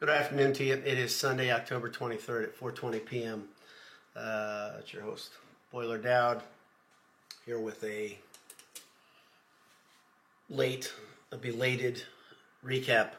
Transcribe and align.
Good 0.00 0.10
afternoon 0.10 0.52
to 0.52 0.64
you. 0.64 0.74
It 0.74 0.96
is 0.96 1.12
Sunday, 1.12 1.50
October 1.50 1.90
23rd 1.90 2.44
at 2.44 2.56
4:20 2.56 3.04
p.m. 3.04 3.48
Uh, 4.14 4.74
it's 4.78 4.92
your 4.92 5.02
host, 5.02 5.32
Boiler 5.72 5.98
Dowd, 5.98 6.40
here 7.44 7.58
with 7.58 7.82
a 7.82 8.16
late, 10.48 10.92
a 11.32 11.36
belated 11.36 12.04
recap 12.64 13.14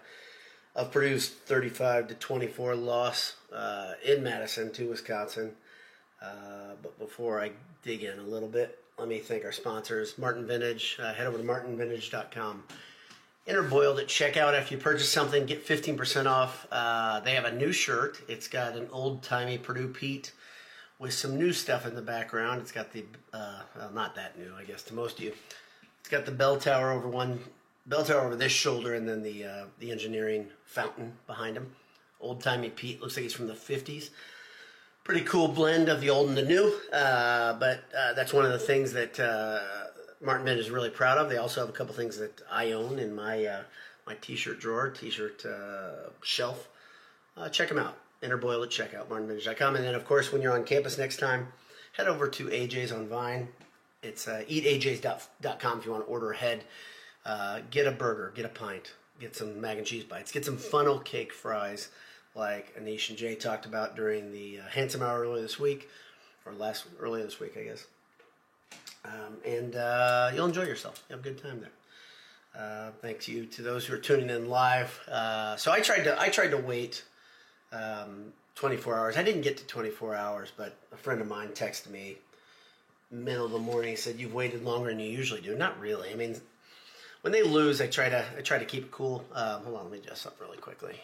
of 0.73 0.89
Purdue's 0.89 1.27
35 1.27 2.07
to 2.07 2.13
24 2.13 2.75
loss 2.75 3.36
uh, 3.54 3.96
in 4.05 4.23
Madison 4.23 4.71
to 4.71 4.88
Wisconsin. 4.88 5.52
Uh, 6.21 6.75
but 6.82 6.98
before 6.98 7.41
I 7.41 7.52
dig 7.84 8.05
in 8.05 8.20
a 8.20 8.23
little 8.23 8.48
bit, 8.48 8.82
let 8.98 9.09
me 9.09 9.20
thank 9.20 9.43
our 9.43 9.52
sponsors, 9.52 10.18
Martin 10.18 10.48
Vintage. 10.48 10.98
Uh, 10.98 11.14
head 11.14 11.27
over 11.27 11.39
to 11.39 11.43
martinvintage.com. 11.43 12.64
Enter 13.50 13.63
Boiled 13.63 13.97
at 13.97 14.05
checkout 14.05 14.54
after 14.54 14.75
you 14.75 14.79
purchase 14.79 15.09
something, 15.09 15.47
get 15.47 15.66
15% 15.66 16.27
off. 16.27 16.67
Uh, 16.71 17.20
they 17.21 17.34
have 17.34 17.45
a 17.45 17.52
new 17.52 17.72
shirt. 17.72 18.22
It's 18.27 18.48
got 18.48 18.75
an 18.75 18.88
old 18.91 19.23
timey 19.23 19.58
Purdue 19.58 19.88
Pete 19.88 20.34
with 20.99 21.13
some 21.13 21.35
new 21.35 21.52
stuff 21.52 21.88
in 21.88 21.95
the 21.95 22.02
background. 22.02 22.62
It's 22.62 22.72
got 22.72 22.94
the, 22.94 23.05
uh, 23.34 23.62
well, 23.75 23.89
not 23.91 24.13
that 24.17 24.38
new, 24.38 24.53
I 24.55 24.66
guess, 24.66 24.84
to 24.84 24.94
most 24.94 25.17
of 25.17 25.23
you. 25.23 25.34
It's 25.99 26.09
got 26.09 26.27
the 26.27 26.31
bell 26.31 26.58
tower 26.58 26.91
over 26.91 27.08
one, 27.08 27.39
bell 27.88 28.03
tower 28.03 28.22
over 28.22 28.35
this 28.35 28.52
shoulder, 28.52 28.94
and 28.94 29.09
then 29.09 29.23
the 29.23 29.45
uh, 29.45 29.63
the 29.80 29.91
engineering 29.91 30.50
fountain 30.66 31.13
behind 31.25 31.58
him. 31.58 31.72
Old 32.22 32.44
timey 32.44 32.70
Pete 32.70 33.02
looks 33.02 33.16
like 33.17 33.23
he's 33.23 33.34
from 33.34 33.47
the 33.47 33.53
50s. 33.53 34.11
Pretty 35.03 35.22
cool 35.22 35.47
blend 35.47 35.89
of 35.89 36.02
the 36.02 36.11
old 36.11 36.30
and 36.30 36.38
the 36.38 36.45
new, 36.45 36.72
uh, 36.94 37.53
but 37.53 37.80
uh, 37.97 38.13
that's 38.13 38.31
one 38.31 38.45
of 38.45 38.52
the 38.52 38.59
things 38.59 38.94
that 38.94 39.20
uh, 39.20 39.59
Martin 40.22 40.46
Vintage 40.46 40.66
is 40.66 40.72
really 40.72 40.90
proud 40.90 41.18
of. 41.18 41.30
They 41.30 41.38
also 41.38 41.62
have 41.62 41.70
a 41.70 41.73
couple 41.73 41.94
things 41.96 42.18
that 42.18 42.41
I 42.52 42.72
own 42.72 43.00
in 43.00 43.16
my 43.16 43.46
uh, 43.46 43.62
my 44.05 44.16
t-shirt 44.22 44.59
drawer, 44.59 44.90
t-shirt 44.90 45.45
uh, 45.45 46.09
shelf. 46.23 46.68
Uh, 47.38 47.50
check 47.50 47.70
them 47.70 47.78
out. 47.78 47.98
Enter 48.22 48.38
Boil 48.38 48.64
at 48.64 48.70
checkout, 48.70 49.08
martinvintage.com. 49.08 49.76
And 49.76 49.86
then, 49.86 49.95
of 49.95 50.06
course, 50.06 50.34
when 50.34 50.42
you're 50.42 50.53
on 50.53 50.66
campus 50.66 50.98
next 50.98 51.17
time, 51.17 51.48
head 51.94 52.08
over 52.08 52.28
to 52.28 52.45
AJ's 52.48 52.92
on 52.92 53.08
Vine. 53.08 53.48
It's 54.02 54.28
uh, 54.28 54.44
eataj's.com 54.48 55.80
if 55.80 55.86
you 55.86 55.92
want 55.92 56.06
to 56.06 56.11
order 56.11 56.31
ahead. 56.31 56.64
Uh, 57.26 57.59
get 57.70 57.88
a 57.88 57.92
burger, 57.92 58.33
get 58.36 58.45
a 58.45 58.50
pint, 58.50 58.94
get 59.20 59.36
some 59.36 59.61
mac 59.61 59.78
and 59.78 59.86
cheese 59.86 60.04
bites, 60.04 60.31
get 60.31 60.45
some 60.45 60.58
funnel 60.58 61.00
cake 61.00 61.31
fries 61.33 61.89
like 62.36 62.76
Anish 62.80 63.09
and 63.09 63.17
Jay 63.17 63.36
talked 63.36 63.66
about 63.66 63.95
during 63.95 64.31
the 64.31 64.59
uh, 64.59 64.70
Handsome 64.70 65.02
Hour 65.02 65.22
earlier 65.22 65.42
this 65.42 65.59
week, 65.59 65.89
or 66.45 66.54
last 66.54 66.86
earlier 67.00 67.23
this 67.23 67.39
week, 67.39 67.58
I 67.58 67.64
guess. 67.64 67.86
Um, 69.05 69.38
and 69.45 69.75
uh, 69.75 70.31
you'll 70.33 70.47
enjoy 70.47 70.64
yourself. 70.64 71.03
You 71.09 71.16
have 71.16 71.25
a 71.25 71.30
good 71.30 71.42
time 71.42 71.61
there. 71.61 71.72
Uh, 72.58 72.92
thanks 73.02 73.28
you 73.28 73.45
to 73.45 73.61
those 73.61 73.86
who 73.86 73.94
are 73.94 74.00
tuning 74.00 74.30
in 74.30 74.50
live. 74.50 75.00
Uh, 75.09 75.55
so 75.55 75.72
I 75.72 75.80
tried 75.80 76.03
to 76.03 76.19
I 76.19 76.30
tried 76.30 76.50
to 76.50 76.58
wait 76.58 77.03
um, 77.72 78.33
24 78.55 78.97
hours. 78.97 79.17
I 79.17 79.23
didn't 79.23 79.42
get 79.42 79.58
to 79.58 79.66
24 79.67 80.16
hours, 80.16 80.52
but 80.58 80.75
a 80.92 80.97
friend 80.97 81.22
of 81.22 81.27
mine 81.27 81.50
texted 81.50 81.89
me 81.89 82.17
middle 83.11 83.45
of 83.45 83.52
the 83.52 83.59
morning. 83.59 83.92
He 83.92 83.95
said 83.95 84.20
you've 84.20 84.33
waited 84.33 84.64
longer 84.64 84.89
than 84.89 85.00
you 85.00 85.09
usually 85.09 85.42
do. 85.42 85.55
Not 85.55 85.80
really. 85.80 86.11
I 86.11 86.16
mean, 86.16 86.36
when 87.22 87.33
they 87.33 87.44
lose, 87.44 87.81
I 87.81 87.88
try 87.88 88.09
to 88.09 88.25
I 88.38 88.42
try 88.42 88.58
to 88.58 88.66
keep 88.66 88.83
it 88.86 88.92
cool. 88.92 89.23
Um, 89.33 89.64
hold 89.64 89.77
on, 89.77 89.83
let 89.83 89.92
me 89.92 89.97
adjust 90.00 90.27
up 90.27 90.39
really 90.39 90.58
quickly. 90.58 90.95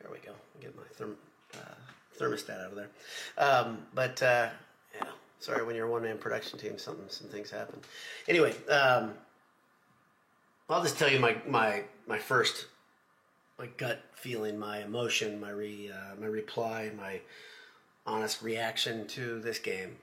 There 0.00 0.10
we 0.10 0.18
go. 0.18 0.32
Get 0.60 0.74
my 0.76 0.82
therm, 0.98 1.14
uh, 1.54 2.18
thermostat 2.18 2.64
out 2.64 2.72
of 2.72 2.74
there. 2.76 2.88
Um, 3.38 3.78
but 3.94 4.22
uh, 4.22 4.48
yeah, 4.94 5.08
sorry. 5.40 5.64
When 5.64 5.74
you're 5.76 5.86
a 5.86 5.90
one 5.90 6.02
man 6.02 6.18
production 6.18 6.58
team, 6.58 6.78
something 6.78 7.06
some 7.08 7.28
things 7.28 7.50
happen. 7.50 7.80
Anyway, 8.28 8.54
um, 8.68 9.12
I'll 10.68 10.82
just 10.82 10.98
tell 10.98 11.10
you 11.10 11.20
my 11.20 11.36
my 11.46 11.84
my 12.06 12.18
first 12.18 12.66
my 13.58 13.66
gut 13.78 14.02
feeling, 14.12 14.58
my 14.58 14.82
emotion, 14.82 15.40
my 15.40 15.50
re 15.50 15.90
uh, 15.92 16.20
my 16.20 16.26
reply, 16.26 16.90
my 16.96 17.20
honest 18.06 18.42
reaction 18.42 19.06
to 19.08 19.40
this 19.40 19.58
game. 19.58 19.96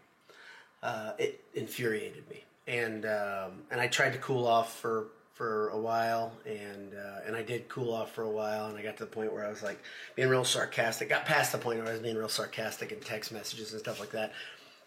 Uh, 0.81 1.13
it 1.17 1.41
infuriated 1.53 2.29
me, 2.29 2.43
and 2.67 3.05
um, 3.05 3.63
and 3.71 3.79
I 3.79 3.87
tried 3.87 4.13
to 4.13 4.19
cool 4.19 4.45
off 4.45 4.79
for 4.79 5.07
for 5.33 5.69
a 5.69 5.77
while, 5.77 6.31
and 6.45 6.93
uh, 6.93 7.21
and 7.25 7.35
I 7.35 7.41
did 7.41 7.67
cool 7.69 7.93
off 7.93 8.11
for 8.11 8.23
a 8.23 8.29
while, 8.29 8.67
and 8.67 8.77
I 8.77 8.83
got 8.83 8.97
to 8.97 9.05
the 9.05 9.09
point 9.09 9.33
where 9.33 9.45
I 9.45 9.49
was 9.49 9.63
like 9.63 9.81
being 10.15 10.29
real 10.29 10.43
sarcastic. 10.43 11.09
Got 11.09 11.25
past 11.25 11.51
the 11.51 11.57
point 11.57 11.79
where 11.79 11.87
I 11.87 11.91
was 11.91 12.01
being 12.01 12.17
real 12.17 12.29
sarcastic 12.29 12.91
in 12.91 12.99
text 12.99 13.31
messages 13.31 13.71
and 13.71 13.79
stuff 13.79 13.99
like 13.99 14.11
that. 14.11 14.33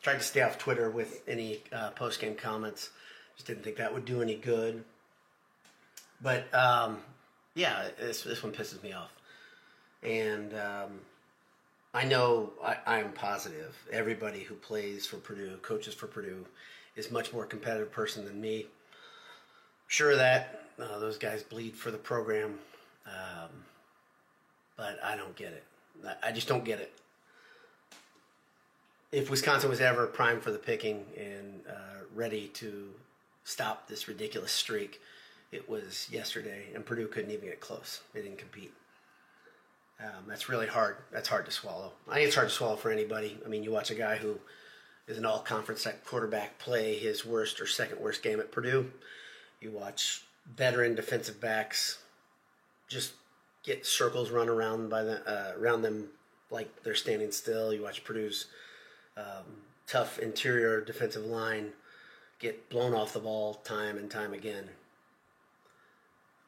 Tried 0.07 0.19
to 0.19 0.23
stay 0.23 0.43
off 0.43 0.57
Twitter 0.57 0.89
with 0.89 1.25
any 1.27 1.65
uh, 1.73 1.91
post 1.91 2.21
game 2.21 2.37
comments. 2.37 2.91
Just 3.35 3.49
didn't 3.49 3.65
think 3.65 3.79
that 3.79 3.93
would 3.93 4.05
do 4.05 4.23
any 4.23 4.37
good. 4.37 4.85
But 6.23 6.47
um, 6.55 6.99
yeah, 7.57 7.89
this 7.99 8.23
this 8.23 8.41
one 8.41 8.53
pisses 8.53 8.81
me 8.85 8.93
off, 8.93 9.13
and 10.05 10.55
um, 10.55 11.01
I 11.93 12.05
know 12.05 12.53
I, 12.65 13.01
am 13.01 13.15
positive 13.15 13.77
everybody 13.91 14.45
who 14.45 14.55
plays 14.55 15.09
for 15.09 15.17
Purdue, 15.17 15.57
coaches 15.63 15.93
for 15.93 16.07
Purdue, 16.07 16.47
is 16.95 17.11
much 17.11 17.33
more 17.33 17.45
competitive 17.45 17.91
person 17.91 18.25
than 18.25 18.41
me 18.41 18.67
sure 19.89 20.13
of 20.13 20.19
that. 20.19 20.67
Uh, 20.79 21.01
those 21.01 21.19
guys 21.19 21.43
bleed 21.43 21.75
for 21.75 21.91
the 21.91 21.99
program. 21.99 22.61
Um, 23.07 23.51
but 24.77 25.01
I 25.03 25.17
don't 25.17 25.35
get 25.35 25.49
it. 25.49 25.65
I 26.23 26.31
just 26.31 26.47
don't 26.47 26.65
get 26.65 26.79
it. 26.79 26.93
If 29.17 29.31
Wisconsin 29.31 29.71
was 29.71 29.81
ever 29.81 30.07
primed 30.07 30.43
for 30.43 30.51
the 30.51 30.59
picking 30.59 31.07
and 31.17 31.63
uh, 31.67 32.05
ready 32.15 32.49
to 32.49 32.91
stop 33.45 33.89
this 33.89 34.09
ridiculous 34.09 34.53
streak, 34.53 35.01
it 35.51 35.67
was 35.69 36.07
yesterday, 36.13 36.67
and 36.75 36.85
Purdue 36.85 37.07
couldn't 37.09 37.31
even 37.31 37.47
get 37.47 37.61
close. 37.61 38.03
They 38.13 38.21
didn't 38.21 38.37
compete. 38.37 38.75
Um, 39.99 40.25
that's 40.29 40.51
really 40.51 40.67
hard. 40.67 40.97
That's 41.11 41.29
hard 41.29 41.47
to 41.47 41.51
swallow. 41.51 41.93
I 42.07 42.17
think 42.17 42.27
it's 42.27 42.35
hard 42.35 42.49
to 42.49 42.55
swallow 42.55 42.77
for 42.77 42.91
anybody. 42.91 43.39
I 43.43 43.49
mean, 43.49 43.65
you 43.65 43.71
watch 43.71 43.91
a 43.91 43.95
guy 43.95 44.17
who 44.17 44.39
is 45.09 45.17
an 45.17 45.25
all-conference 45.25 45.87
quarterback 46.05 46.59
play 46.59 46.99
his 46.99 47.25
worst 47.25 47.59
or 47.59 47.67
second 47.67 48.01
worst 48.01 48.23
game 48.23 48.39
at 48.39 48.53
Purdue 48.53 48.91
you 49.61 49.71
watch 49.71 50.23
veteran 50.57 50.95
defensive 50.95 51.41
backs 51.41 51.99
just 52.89 53.15
get 53.65 53.87
circles 53.87 54.31
run 54.31 54.49
around 54.49 54.89
by 54.89 55.03
the 55.03 55.27
uh, 55.29 55.59
around 55.59 55.83
them 55.83 56.09
like 56.51 56.83
they're 56.85 56.95
standing 56.95 57.33
still. 57.33 57.73
You 57.73 57.83
watch 57.83 58.05
Purdue's 58.05 58.47
um, 59.17 59.45
tough 59.87 60.19
interior 60.19 60.81
defensive 60.81 61.25
line 61.25 61.73
get 62.39 62.69
blown 62.69 62.95
off 62.95 63.13
the 63.13 63.21
ball 63.21 63.55
time 63.55 63.97
and 63.97 64.11
time 64.11 64.33
again. 64.33 64.69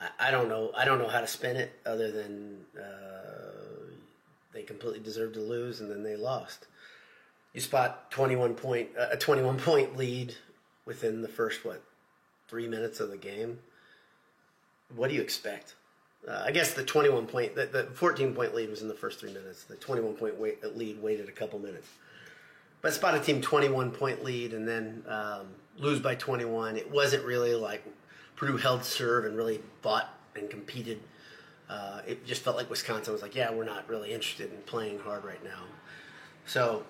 I, 0.00 0.28
I 0.28 0.30
don't 0.30 0.48
know. 0.48 0.70
I 0.76 0.84
don't 0.84 0.98
know 0.98 1.08
how 1.08 1.20
to 1.20 1.26
spin 1.26 1.56
it 1.56 1.72
other 1.86 2.10
than 2.10 2.58
uh, 2.78 3.92
they 4.52 4.62
completely 4.62 5.00
deserved 5.00 5.34
to 5.34 5.40
lose 5.40 5.80
and 5.80 5.90
then 5.90 6.02
they 6.02 6.16
lost. 6.16 6.66
You 7.54 7.60
spot 7.60 8.10
twenty 8.10 8.36
one 8.36 8.54
point 8.54 8.90
uh, 8.98 9.08
a 9.12 9.16
twenty 9.16 9.42
one 9.42 9.58
point 9.58 9.96
lead 9.96 10.34
within 10.84 11.22
the 11.22 11.28
first 11.28 11.64
what 11.64 11.82
three 12.48 12.68
minutes 12.68 13.00
of 13.00 13.10
the 13.10 13.16
game. 13.16 13.58
What 14.94 15.08
do 15.08 15.14
you 15.14 15.20
expect? 15.20 15.74
Uh, 16.26 16.42
I 16.44 16.50
guess 16.50 16.74
the 16.74 16.84
21 16.84 17.26
point, 17.26 17.54
the, 17.54 17.66
the 17.66 17.84
14 17.84 18.34
point 18.34 18.54
lead 18.54 18.70
was 18.70 18.82
in 18.82 18.88
the 18.88 18.94
first 18.94 19.20
three 19.20 19.32
minutes. 19.32 19.64
The 19.64 19.76
21 19.76 20.14
point 20.14 20.38
wait, 20.38 20.76
lead 20.76 21.00
waited 21.00 21.28
a 21.28 21.32
couple 21.32 21.58
minutes. 21.58 21.86
But 22.80 22.94
spot 22.94 23.14
a 23.14 23.20
team 23.20 23.40
21 23.40 23.90
point 23.90 24.24
lead 24.24 24.54
and 24.54 24.66
then 24.66 25.02
um, 25.08 25.48
lose 25.76 26.00
by 26.00 26.14
21. 26.14 26.76
It 26.76 26.90
wasn't 26.90 27.24
really 27.24 27.54
like 27.54 27.84
Purdue 28.36 28.56
held 28.56 28.84
serve 28.84 29.24
and 29.24 29.36
really 29.36 29.60
fought 29.82 30.14
and 30.36 30.48
competed. 30.48 31.00
Uh, 31.68 32.00
it 32.06 32.24
just 32.24 32.42
felt 32.42 32.56
like 32.56 32.70
Wisconsin 32.70 33.12
was 33.12 33.22
like, 33.22 33.34
yeah, 33.34 33.52
we're 33.52 33.64
not 33.64 33.88
really 33.88 34.12
interested 34.12 34.50
in 34.52 34.58
playing 34.62 35.00
hard 35.00 35.24
right 35.24 35.42
now. 35.44 35.64
So, 36.46 36.84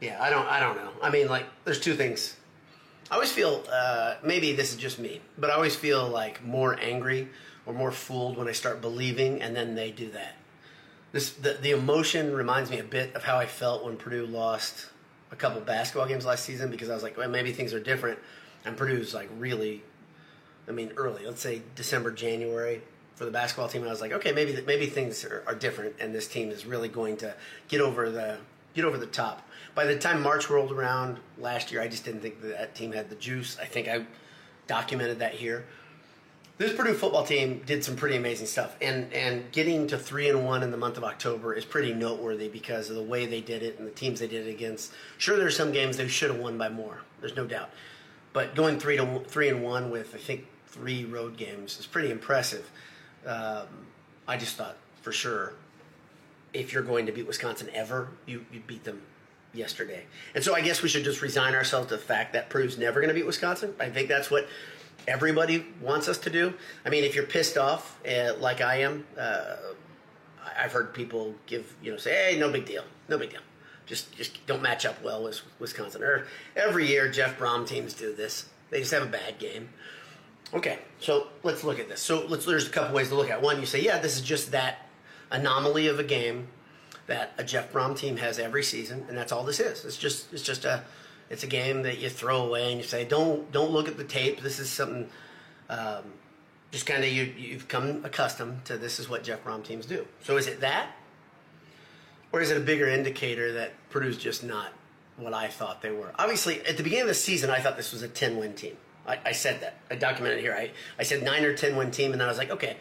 yeah, 0.00 0.22
I 0.22 0.28
don't, 0.28 0.46
I 0.46 0.60
don't 0.60 0.76
know. 0.76 0.90
I 1.02 1.10
mean, 1.10 1.28
like, 1.28 1.46
there's 1.64 1.80
two 1.80 1.94
things 1.94 2.36
I 3.10 3.14
always 3.14 3.30
feel 3.30 3.62
uh, 3.70 4.16
maybe 4.24 4.52
this 4.52 4.72
is 4.72 4.78
just 4.78 4.98
me, 4.98 5.20
but 5.38 5.50
I 5.50 5.54
always 5.54 5.76
feel 5.76 6.08
like 6.08 6.44
more 6.44 6.78
angry 6.80 7.28
or 7.64 7.72
more 7.72 7.92
fooled 7.92 8.36
when 8.36 8.48
I 8.48 8.52
start 8.52 8.80
believing, 8.80 9.40
and 9.42 9.54
then 9.54 9.74
they 9.76 9.92
do 9.92 10.10
that. 10.10 10.34
This 11.16 11.30
the, 11.30 11.54
the 11.54 11.70
emotion 11.70 12.34
reminds 12.34 12.70
me 12.70 12.78
a 12.78 12.84
bit 12.84 13.14
of 13.14 13.24
how 13.24 13.38
I 13.38 13.46
felt 13.46 13.86
when 13.86 13.96
Purdue 13.96 14.26
lost 14.26 14.90
a 15.32 15.36
couple 15.36 15.62
basketball 15.62 16.06
games 16.06 16.26
last 16.26 16.44
season 16.44 16.70
because 16.70 16.90
I 16.90 16.94
was 16.94 17.02
like, 17.02 17.16
well, 17.16 17.26
maybe 17.30 17.52
things 17.52 17.72
are 17.72 17.80
different, 17.80 18.18
and 18.66 18.76
Purdue's 18.76 19.14
like 19.14 19.30
really, 19.38 19.82
I 20.68 20.72
mean, 20.72 20.92
early. 20.98 21.24
Let's 21.24 21.40
say 21.40 21.62
December, 21.74 22.10
January 22.10 22.82
for 23.14 23.24
the 23.24 23.30
basketball 23.30 23.68
team, 23.68 23.80
and 23.80 23.88
I 23.88 23.92
was 23.92 24.02
like, 24.02 24.12
okay, 24.12 24.32
maybe 24.32 24.62
maybe 24.66 24.88
things 24.88 25.24
are, 25.24 25.42
are 25.46 25.54
different, 25.54 25.94
and 26.00 26.14
this 26.14 26.28
team 26.28 26.50
is 26.50 26.66
really 26.66 26.88
going 26.88 27.16
to 27.16 27.34
get 27.68 27.80
over 27.80 28.10
the 28.10 28.36
get 28.74 28.84
over 28.84 28.98
the 28.98 29.06
top 29.06 29.48
by 29.74 29.84
the 29.84 29.96
time 29.96 30.22
March 30.22 30.50
rolled 30.50 30.72
around 30.72 31.18
last 31.38 31.70
year, 31.70 31.80
I 31.80 31.88
just 31.88 32.04
didn't 32.04 32.20
think 32.20 32.42
that, 32.42 32.58
that 32.58 32.74
team 32.74 32.92
had 32.92 33.08
the 33.08 33.16
juice. 33.16 33.56
I 33.58 33.66
think 33.66 33.88
I 33.88 34.04
documented 34.66 35.20
that 35.20 35.34
here. 35.34 35.66
This 36.58 36.72
Purdue 36.72 36.94
football 36.94 37.22
team 37.22 37.60
did 37.66 37.84
some 37.84 37.96
pretty 37.96 38.16
amazing 38.16 38.46
stuff, 38.46 38.76
and 38.80 39.12
and 39.12 39.52
getting 39.52 39.86
to 39.88 39.98
three 39.98 40.30
and 40.30 40.46
one 40.46 40.62
in 40.62 40.70
the 40.70 40.78
month 40.78 40.96
of 40.96 41.04
October 41.04 41.52
is 41.52 41.66
pretty 41.66 41.92
noteworthy 41.92 42.48
because 42.48 42.88
of 42.88 42.96
the 42.96 43.02
way 43.02 43.26
they 43.26 43.42
did 43.42 43.62
it 43.62 43.78
and 43.78 43.86
the 43.86 43.90
teams 43.90 44.20
they 44.20 44.26
did 44.26 44.46
it 44.46 44.50
against. 44.50 44.92
Sure, 45.18 45.36
there's 45.36 45.54
some 45.54 45.70
games 45.70 45.98
they 45.98 46.08
should 46.08 46.30
have 46.30 46.40
won 46.40 46.56
by 46.56 46.70
more. 46.70 47.02
There's 47.20 47.36
no 47.36 47.44
doubt, 47.44 47.68
but 48.32 48.54
going 48.54 48.80
three 48.80 48.96
to 48.96 49.20
three 49.26 49.50
and 49.50 49.62
one 49.62 49.90
with 49.90 50.14
I 50.14 50.18
think 50.18 50.46
three 50.66 51.04
road 51.04 51.36
games 51.36 51.78
is 51.78 51.86
pretty 51.86 52.10
impressive. 52.10 52.70
Um, 53.26 53.66
I 54.26 54.38
just 54.38 54.56
thought 54.56 54.76
for 55.02 55.12
sure. 55.12 55.52
If 56.54 56.72
you're 56.72 56.82
going 56.82 57.04
to 57.04 57.12
beat 57.12 57.26
Wisconsin 57.26 57.68
ever, 57.74 58.08
you, 58.24 58.46
you 58.50 58.62
beat 58.66 58.82
them 58.82 59.02
yesterday. 59.52 60.04
And 60.34 60.42
so 60.42 60.54
I 60.54 60.62
guess 60.62 60.80
we 60.80 60.88
should 60.88 61.04
just 61.04 61.20
resign 61.20 61.54
ourselves 61.54 61.88
to 61.88 61.96
the 61.96 62.02
fact 62.02 62.32
that 62.32 62.48
Purdue's 62.48 62.78
never 62.78 63.00
going 63.00 63.08
to 63.08 63.14
beat 63.14 63.26
Wisconsin. 63.26 63.74
I 63.78 63.90
think 63.90 64.08
that's 64.08 64.30
what 64.30 64.46
everybody 65.06 65.66
wants 65.80 66.08
us 66.08 66.18
to 66.18 66.30
do. 66.30 66.54
I 66.84 66.90
mean, 66.90 67.04
if 67.04 67.14
you're 67.14 67.26
pissed 67.26 67.56
off 67.56 67.98
uh, 68.06 68.34
like 68.38 68.60
I 68.60 68.76
am, 68.80 69.06
uh, 69.18 69.56
I've 70.58 70.72
heard 70.72 70.94
people 70.94 71.34
give 71.46 71.74
you 71.82 71.90
know 71.90 71.98
say, 71.98 72.32
"Hey, 72.32 72.38
no 72.38 72.50
big 72.50 72.66
deal, 72.66 72.84
no 73.08 73.18
big 73.18 73.30
deal." 73.30 73.40
Just 73.86 74.12
just 74.16 74.44
don't 74.46 74.62
match 74.62 74.84
up 74.84 75.02
well 75.02 75.24
with 75.24 75.40
Wisconsin. 75.58 76.02
Or 76.02 76.26
every 76.56 76.86
year, 76.86 77.08
Jeff 77.10 77.38
Brohm 77.38 77.66
teams 77.66 77.94
do 77.94 78.14
this. 78.14 78.48
They 78.70 78.80
just 78.80 78.92
have 78.92 79.02
a 79.02 79.06
bad 79.06 79.38
game. 79.38 79.68
Okay, 80.54 80.78
so 81.00 81.28
let's 81.42 81.64
look 81.64 81.78
at 81.78 81.88
this. 81.88 82.00
So 82.00 82.26
let's. 82.26 82.44
There's 82.46 82.66
a 82.66 82.70
couple 82.70 82.94
ways 82.94 83.08
to 83.08 83.14
look 83.14 83.30
at. 83.30 83.38
It. 83.38 83.44
One, 83.44 83.60
you 83.60 83.66
say, 83.66 83.82
yeah, 83.82 83.98
this 83.98 84.16
is 84.16 84.22
just 84.22 84.52
that 84.52 84.88
anomaly 85.30 85.88
of 85.88 85.98
a 85.98 86.04
game 86.04 86.48
that 87.06 87.32
a 87.38 87.44
Jeff 87.44 87.72
Brohm 87.72 87.96
team 87.96 88.16
has 88.16 88.38
every 88.38 88.62
season, 88.62 89.04
and 89.08 89.16
that's 89.16 89.32
all 89.32 89.44
this 89.44 89.60
is. 89.60 89.84
It's 89.84 89.96
just 89.96 90.32
it's 90.32 90.42
just 90.42 90.64
a 90.64 90.82
it's 91.30 91.42
a 91.42 91.46
game 91.46 91.82
that 91.82 91.98
you 91.98 92.08
throw 92.08 92.46
away 92.46 92.70
and 92.70 92.80
you 92.80 92.86
say, 92.86 93.04
don't 93.04 93.50
don't 93.52 93.70
look 93.70 93.88
at 93.88 93.96
the 93.96 94.04
tape. 94.04 94.40
This 94.40 94.58
is 94.58 94.70
something. 94.70 95.08
Um, 95.68 96.04
just 96.72 96.86
kind 96.86 97.04
of 97.04 97.10
you 97.10 97.24
you've 97.36 97.68
come 97.68 98.04
accustomed 98.04 98.64
to 98.66 98.76
this 98.76 98.98
is 98.98 99.08
what 99.08 99.24
Jeff 99.24 99.44
Brohm 99.44 99.64
teams 99.64 99.86
do. 99.86 100.06
So 100.22 100.36
is 100.36 100.46
it 100.46 100.60
that, 100.60 100.90
or 102.32 102.40
is 102.40 102.50
it 102.50 102.56
a 102.56 102.60
bigger 102.60 102.88
indicator 102.88 103.52
that 103.52 103.72
Purdue's 103.90 104.18
just 104.18 104.44
not 104.44 104.72
what 105.16 105.32
I 105.32 105.48
thought 105.48 105.82
they 105.82 105.90
were? 105.90 106.12
Obviously, 106.18 106.60
at 106.66 106.76
the 106.76 106.82
beginning 106.82 107.02
of 107.02 107.08
the 107.08 107.14
season, 107.14 107.50
I 107.50 107.60
thought 107.60 107.76
this 107.76 107.92
was 107.92 108.02
a 108.02 108.08
ten 108.08 108.36
win 108.36 108.54
team. 108.54 108.76
I, 109.06 109.18
I 109.24 109.32
said 109.32 109.60
that. 109.60 109.76
I 109.90 109.94
documented 109.94 110.40
here. 110.40 110.52
I, 110.52 110.70
I 110.98 111.04
said 111.04 111.22
nine 111.22 111.44
or 111.44 111.54
ten 111.54 111.76
win 111.76 111.90
team, 111.90 112.12
and 112.12 112.20
then 112.20 112.28
I 112.28 112.30
was 112.30 112.38
like, 112.38 112.50
okay, 112.50 112.76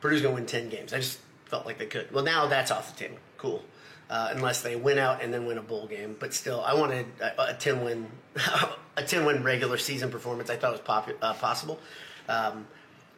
Purdue's 0.00 0.22
gonna 0.22 0.34
win 0.34 0.46
ten 0.46 0.68
games. 0.68 0.92
I 0.92 0.98
just 0.98 1.18
felt 1.44 1.66
like 1.66 1.78
they 1.78 1.86
could. 1.86 2.10
Well, 2.12 2.24
now 2.24 2.46
that's 2.46 2.70
off 2.70 2.92
the 2.92 2.98
table. 2.98 3.18
Cool. 3.36 3.64
Uh, 4.08 4.30
unless 4.34 4.62
they 4.62 4.76
win 4.76 4.98
out 4.98 5.20
and 5.20 5.34
then 5.34 5.46
win 5.46 5.58
a 5.58 5.62
bowl 5.62 5.88
game. 5.88 6.14
But 6.20 6.32
still, 6.32 6.60
I 6.60 6.74
wanted 6.74 7.06
a, 7.20 7.50
a 7.50 7.54
ten 7.54 7.84
win, 7.84 8.06
a 8.96 9.02
ten 9.02 9.24
win 9.24 9.42
regular 9.42 9.78
season 9.78 10.12
performance. 10.12 10.48
I 10.48 10.56
thought 10.56 10.72
was 10.72 10.80
pop, 10.80 11.10
uh, 11.20 11.34
possible. 11.34 11.80
Um, 12.28 12.66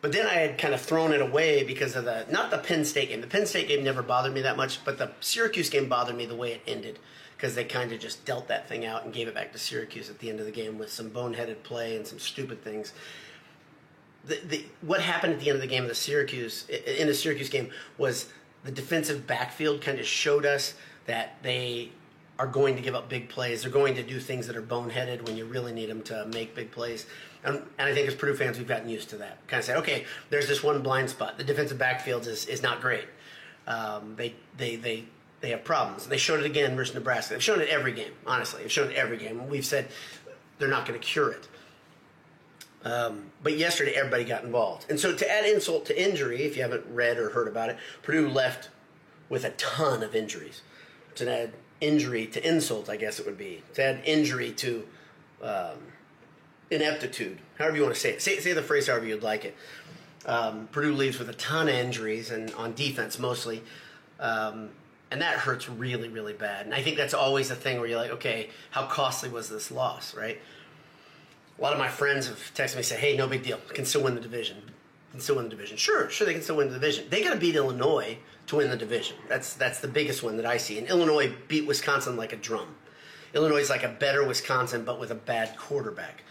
but 0.00 0.12
then 0.12 0.26
I 0.26 0.34
had 0.34 0.58
kind 0.58 0.74
of 0.74 0.80
thrown 0.80 1.12
it 1.12 1.20
away 1.20 1.64
because 1.64 1.96
of 1.96 2.04
the 2.04 2.24
not 2.30 2.50
the 2.50 2.58
Penn 2.58 2.84
State 2.84 3.08
game. 3.08 3.20
The 3.20 3.26
Penn 3.26 3.46
State 3.46 3.68
game 3.68 3.82
never 3.82 4.02
bothered 4.02 4.32
me 4.32 4.42
that 4.42 4.56
much, 4.56 4.84
but 4.84 4.96
the 4.96 5.10
Syracuse 5.20 5.70
game 5.70 5.88
bothered 5.88 6.16
me 6.16 6.24
the 6.24 6.36
way 6.36 6.52
it 6.52 6.62
ended 6.66 6.98
because 7.36 7.54
they 7.54 7.64
kind 7.64 7.92
of 7.92 8.00
just 8.00 8.24
dealt 8.24 8.48
that 8.48 8.68
thing 8.68 8.84
out 8.84 9.04
and 9.04 9.12
gave 9.12 9.28
it 9.28 9.34
back 9.34 9.52
to 9.52 9.58
Syracuse 9.58 10.10
at 10.10 10.18
the 10.18 10.28
end 10.28 10.40
of 10.40 10.46
the 10.46 10.52
game 10.52 10.78
with 10.78 10.90
some 10.90 11.10
boneheaded 11.10 11.62
play 11.62 11.96
and 11.96 12.06
some 12.06 12.18
stupid 12.18 12.62
things. 12.62 12.92
The, 14.24 14.40
the, 14.44 14.64
what 14.82 15.00
happened 15.00 15.34
at 15.34 15.40
the 15.40 15.48
end 15.48 15.54
of 15.54 15.62
the 15.62 15.68
game 15.68 15.84
of 15.84 15.88
the 15.88 15.94
Syracuse 15.94 16.68
in 16.68 17.06
the 17.06 17.14
Syracuse 17.14 17.48
game 17.48 17.70
was 17.96 18.26
the 18.64 18.72
defensive 18.72 19.26
backfield 19.26 19.80
kind 19.80 19.98
of 19.98 20.06
showed 20.06 20.44
us 20.44 20.74
that 21.06 21.42
they 21.42 21.90
are 22.38 22.46
going 22.46 22.76
to 22.76 22.82
give 22.82 22.94
up 22.94 23.08
big 23.08 23.28
plays. 23.28 23.62
They're 23.62 23.70
going 23.70 23.96
to 23.96 24.02
do 24.02 24.20
things 24.20 24.46
that 24.46 24.56
are 24.56 24.62
boneheaded 24.62 25.26
when 25.26 25.36
you 25.36 25.44
really 25.44 25.72
need 25.72 25.90
them 25.90 26.02
to 26.02 26.26
make 26.26 26.54
big 26.54 26.70
plays. 26.70 27.06
And, 27.44 27.56
and 27.78 27.88
I 27.88 27.94
think 27.94 28.06
as 28.06 28.14
Purdue 28.14 28.34
fans, 28.34 28.58
we've 28.58 28.68
gotten 28.68 28.88
used 28.88 29.10
to 29.10 29.16
that. 29.16 29.44
Kind 29.48 29.58
of 29.58 29.64
say, 29.64 29.74
okay, 29.76 30.04
there's 30.30 30.46
this 30.46 30.62
one 30.62 30.80
blind 30.82 31.10
spot. 31.10 31.36
The 31.36 31.44
defensive 31.44 31.78
backfield 31.78 32.26
is, 32.26 32.46
is 32.46 32.62
not 32.62 32.80
great. 32.80 33.06
Um, 33.66 34.14
they, 34.16 34.34
they, 34.56 34.76
they, 34.76 35.04
they 35.40 35.50
have 35.50 35.64
problems. 35.64 36.04
And 36.04 36.12
They 36.12 36.16
showed 36.16 36.40
it 36.40 36.46
again 36.46 36.76
versus 36.76 36.94
Nebraska. 36.94 37.34
They've 37.34 37.42
shown 37.42 37.60
it 37.60 37.68
every 37.68 37.92
game, 37.92 38.12
honestly. 38.26 38.62
They've 38.62 38.72
shown 38.72 38.90
it 38.90 38.96
every 38.96 39.18
game. 39.18 39.48
We've 39.48 39.66
said 39.66 39.88
they're 40.58 40.68
not 40.68 40.86
going 40.86 40.98
to 40.98 41.04
cure 41.04 41.30
it. 41.30 41.48
Um, 42.84 43.32
but 43.42 43.58
yesterday, 43.58 43.94
everybody 43.94 44.24
got 44.24 44.44
involved. 44.44 44.86
And 44.88 44.98
so, 45.00 45.14
to 45.14 45.30
add 45.30 45.44
insult 45.44 45.86
to 45.86 46.00
injury, 46.00 46.44
if 46.44 46.56
you 46.56 46.62
haven't 46.62 46.86
read 46.88 47.18
or 47.18 47.30
heard 47.30 47.48
about 47.48 47.70
it, 47.70 47.76
Purdue 48.02 48.28
left 48.28 48.70
with 49.28 49.44
a 49.44 49.50
ton 49.50 50.02
of 50.02 50.14
injuries. 50.14 50.62
To 51.16 51.30
add 51.30 51.52
injury 51.80 52.26
to 52.28 52.48
insult, 52.48 52.88
I 52.88 52.96
guess 52.96 53.18
it 53.18 53.26
would 53.26 53.38
be. 53.38 53.62
To 53.74 53.82
add 53.82 54.00
injury 54.04 54.52
to 54.52 54.86
um, 55.42 55.78
ineptitude, 56.70 57.38
however 57.58 57.76
you 57.76 57.82
want 57.82 57.94
to 57.94 58.00
say 58.00 58.10
it. 58.10 58.22
Say, 58.22 58.38
say 58.38 58.52
the 58.52 58.62
phrase 58.62 58.86
however 58.86 59.06
you'd 59.06 59.22
like 59.22 59.44
it. 59.44 59.56
Um, 60.26 60.68
Purdue 60.70 60.94
leaves 60.94 61.18
with 61.18 61.28
a 61.28 61.34
ton 61.34 61.68
of 61.68 61.74
injuries, 61.74 62.30
and 62.30 62.52
on 62.54 62.74
defense 62.74 63.18
mostly. 63.18 63.62
Um, 64.20 64.70
and 65.10 65.22
that 65.22 65.38
hurts 65.38 65.68
really, 65.68 66.08
really 66.08 66.34
bad. 66.34 66.66
And 66.66 66.74
I 66.74 66.82
think 66.82 66.96
that's 66.96 67.14
always 67.14 67.48
the 67.48 67.54
thing 67.54 67.78
where 67.78 67.88
you're 67.88 67.98
like, 67.98 68.10
okay, 68.12 68.50
how 68.70 68.86
costly 68.86 69.30
was 69.30 69.48
this 69.48 69.70
loss, 69.70 70.14
right? 70.14 70.38
A 71.58 71.62
lot 71.62 71.72
of 71.72 71.78
my 71.78 71.88
friends 71.88 72.28
have 72.28 72.38
texted 72.54 72.76
me 72.76 72.82
say, 72.82 72.96
"Hey, 72.96 73.16
no 73.16 73.26
big 73.26 73.42
deal. 73.42 73.58
Can 73.74 73.84
still 73.84 74.02
win 74.02 74.14
the 74.14 74.20
division. 74.20 74.62
Can 75.10 75.20
still 75.20 75.36
win 75.36 75.44
the 75.44 75.50
division. 75.50 75.76
Sure, 75.76 76.08
sure, 76.08 76.26
they 76.26 76.34
can 76.34 76.42
still 76.42 76.56
win 76.56 76.68
the 76.68 76.74
division. 76.74 77.06
They 77.10 77.22
got 77.22 77.32
to 77.32 77.40
beat 77.40 77.56
Illinois 77.56 78.18
to 78.46 78.56
win 78.56 78.70
the 78.70 78.76
division. 78.76 79.16
That's 79.28 79.54
that's 79.54 79.80
the 79.80 79.88
biggest 79.88 80.22
one 80.22 80.36
that 80.36 80.46
I 80.46 80.56
see. 80.56 80.78
And 80.78 80.86
Illinois 80.88 81.32
beat 81.48 81.66
Wisconsin 81.66 82.16
like 82.16 82.32
a 82.32 82.36
drum. 82.36 82.76
Illinois 83.34 83.58
is 83.58 83.70
like 83.70 83.82
a 83.82 83.88
better 83.88 84.24
Wisconsin, 84.24 84.84
but 84.84 85.00
with 85.00 85.10
a 85.10 85.14
bad 85.14 85.56
quarterback. 85.56 86.22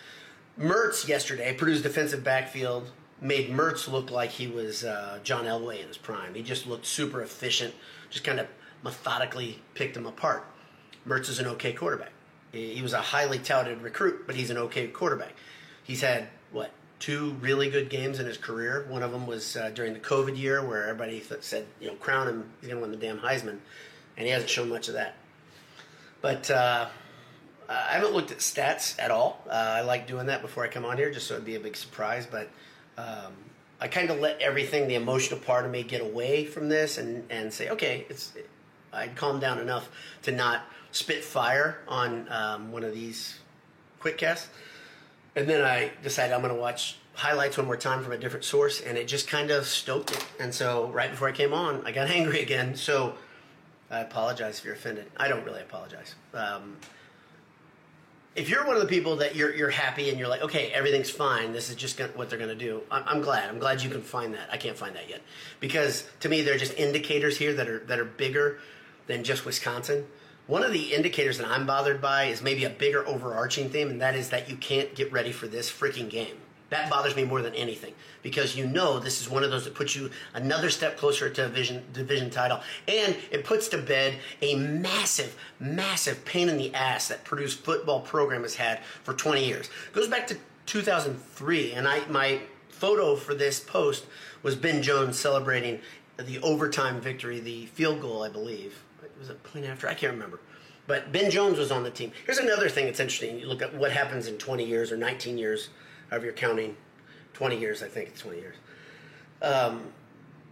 Mertz 0.60 1.08
yesterday, 1.08 1.54
Purdue's 1.54 1.82
defensive 1.82 2.24
backfield 2.24 2.92
made 3.22 3.50
Mertz 3.50 3.88
look 3.88 4.10
like 4.10 4.32
he 4.32 4.48
was 4.48 4.84
uh, 4.84 5.20
John 5.24 5.46
Elway 5.46 5.82
in 5.82 5.88
his 5.88 5.98
prime. 5.98 6.34
He 6.34 6.42
just 6.42 6.66
looked 6.66 6.86
super 6.86 7.22
efficient. 7.22 7.74
Just 8.10 8.24
kind 8.24 8.40
of 8.40 8.48
methodically 8.84 9.62
picked 9.74 9.98
him 9.98 10.06
apart. 10.06 10.46
Mertz 11.08 11.30
is 11.30 11.40
an 11.40 11.48
okay 11.48 11.74
quarterback. 11.74 12.12
He 12.52 12.82
was 12.82 12.94
a 12.94 13.02
highly 13.02 13.40
touted 13.40 13.82
recruit, 13.82 14.24
but 14.26 14.36
he's 14.36 14.50
an 14.50 14.58
okay 14.58 14.88
quarterback. 14.88 15.34
He's 15.84 16.02
had 16.02 16.28
what 16.52 16.72
two 17.00 17.36
really 17.42 17.70
good 17.70 17.90
games 17.90 18.20
in 18.20 18.26
his 18.26 18.38
career. 18.38 18.86
One 18.90 19.04
of 19.04 19.12
them 19.12 19.28
was 19.28 19.56
uh, 19.56 19.70
during 19.74 19.94
the 19.94 20.00
COVID 20.00 20.38
year, 20.38 20.66
where 20.66 20.84
everybody 20.84 21.20
th- 21.20 21.44
said, 21.44 21.66
you 21.80 21.88
know, 21.88 21.94
crown 21.96 22.28
him, 22.28 22.50
he's 22.60 22.70
going 22.70 22.82
to 22.82 22.88
win 22.88 22.92
the 22.92 23.06
damn 23.06 23.20
Heisman, 23.20 23.60
and 24.16 24.26
he 24.26 24.30
hasn't 24.30 24.50
shown 24.50 24.70
much 24.70 24.88
of 24.88 24.96
that. 24.96 25.16
But 26.22 26.50
uh, 26.50 26.88
I 27.70 27.94
haven't 27.94 28.14
looked 28.14 28.32
at 28.32 28.40
stats 28.40 29.00
at 29.00 29.12
all. 29.12 29.44
Uh, 29.48 29.52
I 29.52 29.82
like 29.82 30.08
doing 30.08 30.28
that 30.28 30.42
before 30.42 30.64
I 30.64 30.68
come 30.68 30.86
on 30.86 30.98
here, 30.98 31.12
just 31.12 31.28
so 31.28 31.36
it'd 31.36 31.46
be 31.46 31.56
a 31.56 31.60
big 31.60 31.76
surprise. 31.76 32.26
But 32.26 32.50
um, 32.98 33.34
I 33.80 33.88
kind 33.88 34.10
of 34.10 34.20
let 34.20 34.42
everything, 34.42 34.88
the 34.88 34.96
emotional 34.96 35.40
part 35.40 35.66
of 35.66 35.72
me, 35.72 35.84
get 35.84 36.02
away 36.02 36.46
from 36.46 36.70
this 36.70 36.98
and 36.98 37.24
and 37.30 37.54
say, 37.54 37.70
okay, 37.70 38.06
it's. 38.10 38.34
I'd 38.94 39.16
calm 39.18 39.40
down 39.40 39.60
enough 39.60 39.90
to 40.24 40.32
not 40.32 40.62
spit 40.98 41.24
fire 41.24 41.78
on 41.88 42.28
um, 42.32 42.72
one 42.72 42.84
of 42.84 42.94
these 42.94 43.38
quick 44.00 44.18
casts. 44.18 44.50
And 45.36 45.48
then 45.48 45.62
I 45.62 45.92
decided 46.02 46.34
I'm 46.34 46.42
going 46.42 46.54
to 46.54 46.60
watch 46.60 46.98
highlights 47.14 47.58
one 47.58 47.68
more 47.68 47.78
time 47.78 48.04
from 48.04 48.12
a 48.12 48.18
different 48.18 48.46
source, 48.46 48.82
and 48.82 48.98
it 48.98 49.08
just 49.08 49.28
kind 49.28 49.52
of 49.52 49.66
stoked 49.66 50.12
it. 50.12 50.26
And 50.40 50.54
so 50.54 50.88
right 50.90 51.10
before 51.10 51.28
I 51.28 51.32
came 51.32 51.54
on, 51.54 51.86
I 51.86 51.92
got 51.92 52.10
angry 52.12 52.42
again. 52.42 52.76
So 52.76 53.16
I 53.92 54.00
apologize 54.00 54.60
if 54.60 54.66
you're 54.66 54.74
offended. 54.74 55.06
I 55.18 55.28
don't 55.28 55.46
really 55.46 55.62
apologize. 55.62 56.16
Um, 56.34 56.78
if 58.36 58.50
you're 58.50 58.66
one 58.68 58.76
of 58.76 58.82
the 58.84 58.88
people 58.88 59.16
that 59.18 59.36
you're 59.36 59.54
you're 59.54 59.72
happy 59.72 60.10
and 60.10 60.20
you're 60.20 60.28
like, 60.28 60.44
okay, 60.44 60.72
everything's 60.72 61.10
fine. 61.10 61.54
This 61.54 61.72
is 61.72 61.76
just 61.76 61.98
gonna, 61.98 62.12
what 62.14 62.30
they're 62.30 62.38
going 62.38 62.56
to 62.56 62.66
do. 62.66 62.84
I'm, 62.92 63.04
I'm, 63.08 63.22
glad. 63.22 63.50
I'm 63.50 63.58
glad 63.58 63.82
you 63.82 63.90
can 63.90 64.04
find 64.04 64.36
that. 64.36 64.50
I 64.52 64.58
can't 64.58 64.78
find 64.78 64.96
that 64.96 65.10
yet 65.10 65.22
because 65.60 66.08
to 66.20 66.30
me, 66.30 66.44
they're 66.44 66.58
just 66.58 66.76
indicators 66.76 67.36
here 67.38 67.54
that 67.54 67.68
are 67.68 67.80
that 67.86 67.98
are 67.98 68.06
bigger 68.06 68.60
than 69.08 69.24
just 69.24 69.44
Wisconsin. 69.44 70.06
One 70.48 70.64
of 70.64 70.72
the 70.72 70.94
indicators 70.94 71.38
that 71.40 71.48
I'm 71.48 71.66
bothered 71.66 72.02
by 72.02 72.26
is 72.26 72.42
maybe 72.42 72.64
a 72.64 72.70
bigger 72.70 73.06
overarching 73.06 73.70
theme, 73.70 73.90
and 73.90 74.00
that 74.00 74.16
is 74.16 74.30
that 74.30 74.50
you 74.50 74.56
can't 74.56 74.96
get 74.96 75.12
ready 75.12 75.34
for 75.34 75.46
this 75.46 75.70
freaking 75.70 76.10
game. 76.10 76.38
That 76.70 76.90
bothers 76.90 77.18
me 77.18 77.26
more 77.26 77.42
than 77.42 77.54
anything 77.54 77.94
because 78.24 78.56
you 78.56 78.66
know 78.66 78.98
this 78.98 79.20
is 79.20 79.30
one 79.30 79.44
of 79.44 79.52
those 79.52 79.66
that 79.66 79.76
puts 79.76 79.94
you 79.94 80.10
another 80.34 80.70
step 80.70 80.98
closer 80.98 81.30
to 81.30 81.44
a 81.44 81.48
division, 81.48 81.84
division 81.92 82.30
title, 82.30 82.62
and 82.88 83.18
it 83.30 83.44
puts 83.44 83.68
to 83.70 83.78
bed 83.78 84.16
a 84.42 84.56
massive, 84.56 85.36
massive 85.60 86.24
pain 86.24 86.48
in 86.48 86.58
the 86.58 86.74
ass 86.74 87.10
that 87.10 87.26
Purdue's 87.26 87.54
football 87.54 88.00
program 88.00 88.44
has 88.44 88.56
had 88.56 88.80
for 89.04 89.14
20 89.14 89.46
years. 89.46 89.70
It 89.88 89.94
goes 89.94 90.08
back 90.08 90.28
to 90.28 90.38
2003, 90.66 91.74
and 91.74 91.90
I 91.90 92.08
my 92.08 92.40
photo 92.70 93.18
for 93.18 93.36
this 93.36 93.60
post 93.60 94.06
was 94.44 94.56
Ben 94.56 94.82
Jones 94.82 95.20
celebrating 95.20 95.82
the 96.18 96.40
overtime 96.40 97.02
victory, 97.02 97.42
the 97.42 97.66
field 97.66 98.00
goal, 98.00 98.24
I 98.24 98.30
believe. 98.30 98.84
Was 99.20 99.30
it 99.30 99.42
point 99.44 99.66
after? 99.66 99.88
I 99.88 99.94
can't 99.94 100.14
remember. 100.14 100.40
But 100.86 101.12
Ben 101.12 101.30
Jones 101.30 101.58
was 101.58 101.72
on 101.72 101.84
the 101.84 101.92
team. 101.92 102.12
Here's 102.26 102.38
another 102.38 102.70
thing 102.70 102.86
that's 102.86 103.00
interesting. 103.00 103.40
You 103.40 103.48
look 103.48 103.62
at 103.62 103.74
what 103.76 103.92
happens 103.92 104.28
in 104.28 104.38
20 104.38 104.64
years 104.64 104.92
or 104.92 104.98
19 104.98 105.38
years, 105.38 105.70
however 106.10 106.26
you're 106.26 106.34
counting. 106.34 106.78
20 107.34 107.60
years, 107.60 107.84
I 107.84 107.88
think 107.88 108.10
it's 108.10 108.22
20 108.22 108.40
years. 108.40 108.56
Um, 109.42 109.82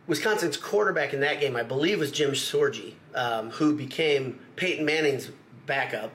Wisconsin's 0.07 0.55
quarterback 0.55 1.13
in 1.13 1.19
that 1.21 1.39
game, 1.39 1.55
I 1.55 1.63
believe, 1.63 1.99
was 1.99 2.11
Jim 2.11 2.31
Sorgi, 2.31 2.93
um, 3.15 3.49
who 3.49 3.75
became 3.75 4.39
Peyton 4.55 4.85
Manning's 4.85 5.31
backup 5.65 6.11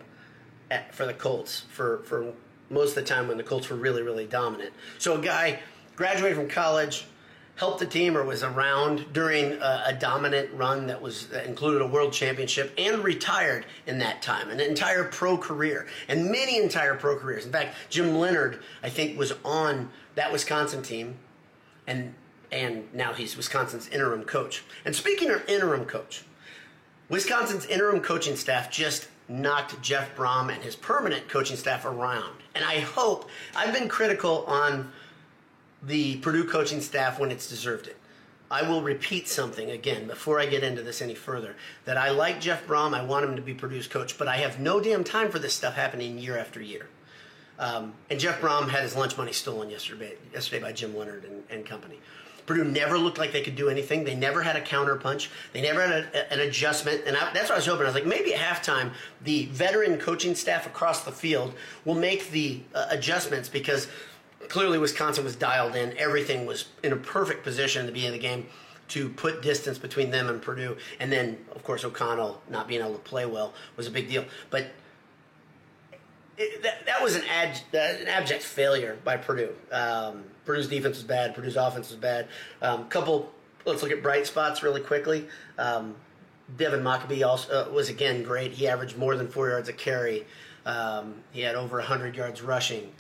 at, 0.71 0.95
for 0.95 1.07
the 1.07 1.15
Colts 1.15 1.65
for, 1.71 1.99
for 2.05 2.33
most 2.69 2.91
of 2.91 2.95
the 2.97 3.03
time 3.03 3.27
when 3.27 3.37
the 3.37 3.43
Colts 3.43 3.69
were 3.69 3.77
really, 3.77 4.03
really 4.03 4.27
dominant. 4.27 4.73
So 4.99 5.19
a 5.19 5.21
guy 5.21 5.59
graduated 5.97 6.37
from 6.37 6.49
college, 6.49 7.07
helped 7.57 7.79
the 7.79 7.87
team 7.87 8.17
or 8.17 8.25
was 8.25 8.43
around 8.43 9.13
during 9.13 9.53
a, 9.53 9.85
a, 9.87 9.93
dominant 9.93 10.51
run 10.55 10.87
that 10.87 11.01
was 11.01 11.27
that 11.27 11.47
included 11.47 11.83
a 11.83 11.87
world 11.87 12.13
championship 12.13 12.73
and 12.79 13.05
retired 13.05 13.67
in 13.87 13.99
that 13.99 14.23
time 14.23 14.49
an 14.49 14.61
entire 14.61 15.05
pro 15.05 15.37
career 15.37 15.87
and 16.09 16.31
many 16.31 16.57
entire 16.57 16.95
pro 16.95 17.19
careers 17.19 17.45
in 17.45 17.53
fact 17.53 17.77
jim 17.91 18.15
Leonhard, 18.15 18.61
i 18.83 18.89
think 18.89 19.19
was 19.19 19.35
on 19.45 19.91
that 20.15 20.33
wisconsin 20.33 20.81
team 20.81 21.17
and 21.87 22.15
and 22.53 22.93
now 22.93 23.13
he's 23.13 23.37
Wisconsin's 23.37 23.89
interim 23.89 24.25
coach. 24.25 24.65
And 24.85 24.95
speaking 24.95 25.31
of 25.31 25.49
interim 25.49 25.85
coach, 25.85 26.25
Wisconsin's 27.09 27.67
interim 27.67 28.01
coaching 28.01 28.37
staff 28.37 28.71
just 28.71 29.09
knocked 29.29 29.81
Jeff 29.83 30.17
Brohm 30.17 30.53
and 30.53 30.63
his 30.63 30.75
permanent 30.75 31.29
coaching 31.29 31.57
staff 31.57 31.85
around. 31.85 32.35
And 32.55 32.65
I 32.65 32.81
hope, 32.81 33.29
I've 33.55 33.73
been 33.73 33.89
critical 33.89 34.45
on 34.47 34.91
the 35.83 36.17
Purdue 36.19 36.45
coaching 36.45 36.81
staff 36.81 37.19
when 37.19 37.31
it's 37.31 37.49
deserved 37.49 37.87
it. 37.87 37.97
I 38.51 38.69
will 38.69 38.83
repeat 38.83 39.29
something 39.29 39.71
again 39.71 40.09
before 40.09 40.41
I 40.41 40.47
get 40.47 40.65
into 40.65 40.83
this 40.83 41.01
any 41.01 41.15
further 41.15 41.55
that 41.85 41.97
I 41.97 42.11
like 42.11 42.41
Jeff 42.41 42.67
Brohm. 42.67 42.95
I 42.95 43.05
want 43.05 43.25
him 43.25 43.37
to 43.37 43.43
be 43.43 43.55
Purdue's 43.55 43.87
coach, 43.87 44.19
but 44.19 44.27
I 44.27 44.39
have 44.39 44.59
no 44.59 44.81
damn 44.81 45.05
time 45.05 45.31
for 45.31 45.39
this 45.39 45.55
stuff 45.55 45.75
happening 45.75 46.19
year 46.19 46.37
after 46.37 46.61
year. 46.61 46.89
Um, 47.61 47.93
and 48.09 48.19
Jeff 48.19 48.41
Brohm 48.41 48.69
had 48.69 48.83
his 48.83 48.97
lunch 48.97 49.17
money 49.17 49.33
stolen 49.33 49.71
yesterday, 49.71 50.15
yesterday 50.33 50.63
by 50.63 50.73
Jim 50.73 50.97
Leonhard 50.97 51.25
and, 51.25 51.45
and 51.49 51.65
company. 51.65 52.01
Purdue 52.47 52.65
never 52.65 52.99
looked 52.99 53.19
like 53.19 53.31
they 53.31 53.43
could 53.43 53.55
do 53.55 53.69
anything. 53.69 54.03
They 54.03 54.17
never 54.17 54.43
had 54.43 54.57
a 54.57 54.61
counter 54.61 54.97
punch. 54.97 55.31
They 55.53 55.61
never 55.61 55.87
had 55.87 55.93
a, 55.93 56.33
an 56.33 56.41
adjustment. 56.41 57.03
And 57.07 57.17
I, 57.17 57.33
that's 57.33 57.49
what 57.49 57.53
I 57.53 57.59
was 57.59 57.67
hoping. 57.67 57.83
I 57.83 57.85
was 57.85 57.95
like, 57.95 58.07
maybe 58.07 58.35
at 58.35 58.41
halftime, 58.41 58.93
the 59.23 59.47
veteran 59.47 59.99
coaching 59.99 60.35
staff 60.35 60.67
across 60.67 61.05
the 61.05 61.13
field 61.13 61.55
will 61.85 61.95
make 61.95 62.33
the 62.33 62.61
uh, 62.75 62.87
adjustments 62.91 63.49
because 63.49 63.87
clearly 64.51 64.79
Wisconsin 64.79 65.25
was 65.25 65.37
dialed 65.37 65.77
in. 65.77 65.97
Everything 65.97 66.45
was 66.45 66.67
in 66.83 66.93
a 66.93 66.97
perfect 66.97 67.43
position 67.43 67.81
at 67.81 67.87
the 67.87 67.93
beginning 67.93 68.17
of 68.17 68.21
the 68.21 68.29
game 68.29 68.47
to 68.89 69.09
put 69.09 69.41
distance 69.41 69.79
between 69.79 70.11
them 70.11 70.29
and 70.29 70.43
Purdue. 70.43 70.77
And 70.99 71.11
then, 71.11 71.39
of 71.55 71.63
course, 71.63 71.85
O'Connell 71.85 72.43
not 72.51 72.67
being 72.67 72.81
able 72.81 72.95
to 72.95 72.99
play 72.99 73.25
well 73.25 73.55
was 73.77 73.87
a 73.87 73.91
big 73.91 74.09
deal. 74.09 74.25
But 74.51 74.67
it, 76.37 76.63
that, 76.65 76.85
that 76.87 77.01
was 77.01 77.15
an, 77.15 77.23
ad, 77.31 77.61
an 77.73 78.09
abject 78.09 78.43
failure 78.43 78.99
by 79.05 79.17
Purdue. 79.17 79.55
Um, 79.71 80.25
Purdue's 80.45 80.69
defense 80.69 80.97
was 80.97 81.05
bad. 81.05 81.35
Purdue's 81.35 81.57
offense 81.57 81.89
was 81.89 81.99
bad. 81.99 82.27
Um, 82.61 82.89
couple, 82.89 83.31
let's 83.65 83.83
look 83.83 83.93
at 83.93 84.03
bright 84.03 84.27
spots 84.27 84.65
really 84.65 84.81
quickly. 84.81 85.29
Um, 85.57 85.95
Devin 86.57 86.81
Mockobee 86.81 87.25
also 87.25 87.67
uh, 87.67 87.73
was 87.73 87.89
again 87.89 88.25
great. 88.25 88.51
He 88.51 88.67
averaged 88.67 88.99
more 88.99 89.17
than 89.17 89.29
four 89.29 89.49
yards 89.49 89.69
a 89.69 89.73
carry. 89.73 90.27
Um, 90.67 91.15
he 91.31 91.43
had 91.43 91.55
over 91.55 91.77
100 91.77 92.17
yards 92.17 92.43
rushing. 92.43 92.91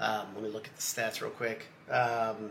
Um, 0.00 0.26
let 0.34 0.44
me 0.44 0.50
look 0.50 0.66
at 0.66 0.76
the 0.76 0.82
stats 0.82 1.20
real 1.20 1.30
quick. 1.30 1.66
Um, 1.90 2.50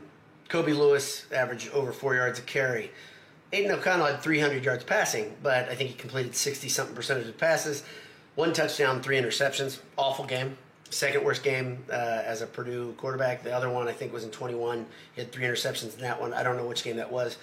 Kobe 0.50 0.74
Lewis 0.74 1.26
averaged 1.32 1.72
over 1.72 1.92
four 1.92 2.16
yards 2.16 2.40
a 2.40 2.42
carry. 2.42 2.92
Aidan 3.54 3.72
O'Connell 3.72 4.06
had 4.08 4.22
300 4.22 4.64
yards 4.64 4.84
passing, 4.84 5.34
but 5.42 5.70
I 5.70 5.76
think 5.76 5.90
he 5.90 5.96
completed 5.96 6.36
60 6.36 6.68
something 6.68 6.96
percentage 6.96 7.28
of 7.28 7.38
passes. 7.38 7.84
One 8.36 8.54
touchdown, 8.54 9.02
three 9.02 9.18
interceptions. 9.18 9.80
Awful 9.98 10.26
game. 10.26 10.58
Second 10.90 11.24
worst 11.24 11.44
game 11.44 11.84
uh, 11.90 11.94
as 12.26 12.42
a 12.42 12.48
Purdue 12.48 12.94
quarterback. 12.98 13.44
The 13.44 13.54
other 13.54 13.70
one 13.70 13.88
I 13.88 13.94
think 13.94 14.14
was 14.14 14.24
in 14.24 14.32
21. 14.32 14.86
He 15.16 15.22
had 15.22 15.32
three 15.32 15.46
interceptions 15.46 15.96
in 15.96 16.02
that 16.02 16.20
one. 16.20 16.34
I 16.34 16.44
don't 16.44 16.56
know 16.56 16.66
which 16.66 16.84
game 16.84 16.98
that 16.98 17.12
was. 17.12 17.38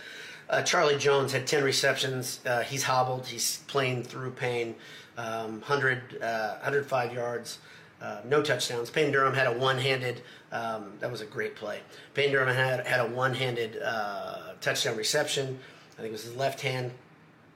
Uh, 0.49 0.63
Charlie 0.63 0.99
Jones 0.99 1.33
had 1.33 1.47
10 1.47 1.65
receptions. 1.65 2.41
Uh, 2.47 2.61
he's 2.61 2.83
hobbled. 2.83 3.27
He's 3.27 3.59
playing 3.67 4.03
through 4.03 4.33
pain. 4.33 4.75
Um, 5.17 5.61
100, 5.61 6.21
105 6.21 7.11
uh, 7.11 7.13
yards. 7.13 7.59
Uh, 8.05 8.21
no 8.29 8.43
touchdowns. 8.43 8.91
Payne 8.91 9.11
Durham 9.11 9.33
had 9.33 9.47
a 9.47 9.53
one-handed. 9.53 10.21
Um, 10.53 10.93
that 11.01 11.11
was 11.11 11.23
a 11.23 11.25
great 11.25 11.57
play. 11.57 11.81
Payne 12.13 12.33
Durham 12.33 12.55
had 12.55 12.87
had 12.87 13.01
a 13.01 13.09
one-handed 13.09 13.81
uh, 13.83 14.53
touchdown 14.61 14.99
reception. 14.99 15.59
I 15.95 16.03
think 16.03 16.09
it 16.09 16.13
was 16.13 16.25
his 16.25 16.37
left 16.37 16.61
hand. 16.61 16.91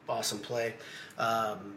Awesome 0.08 0.38
play. 0.38 0.72
Um, 1.18 1.74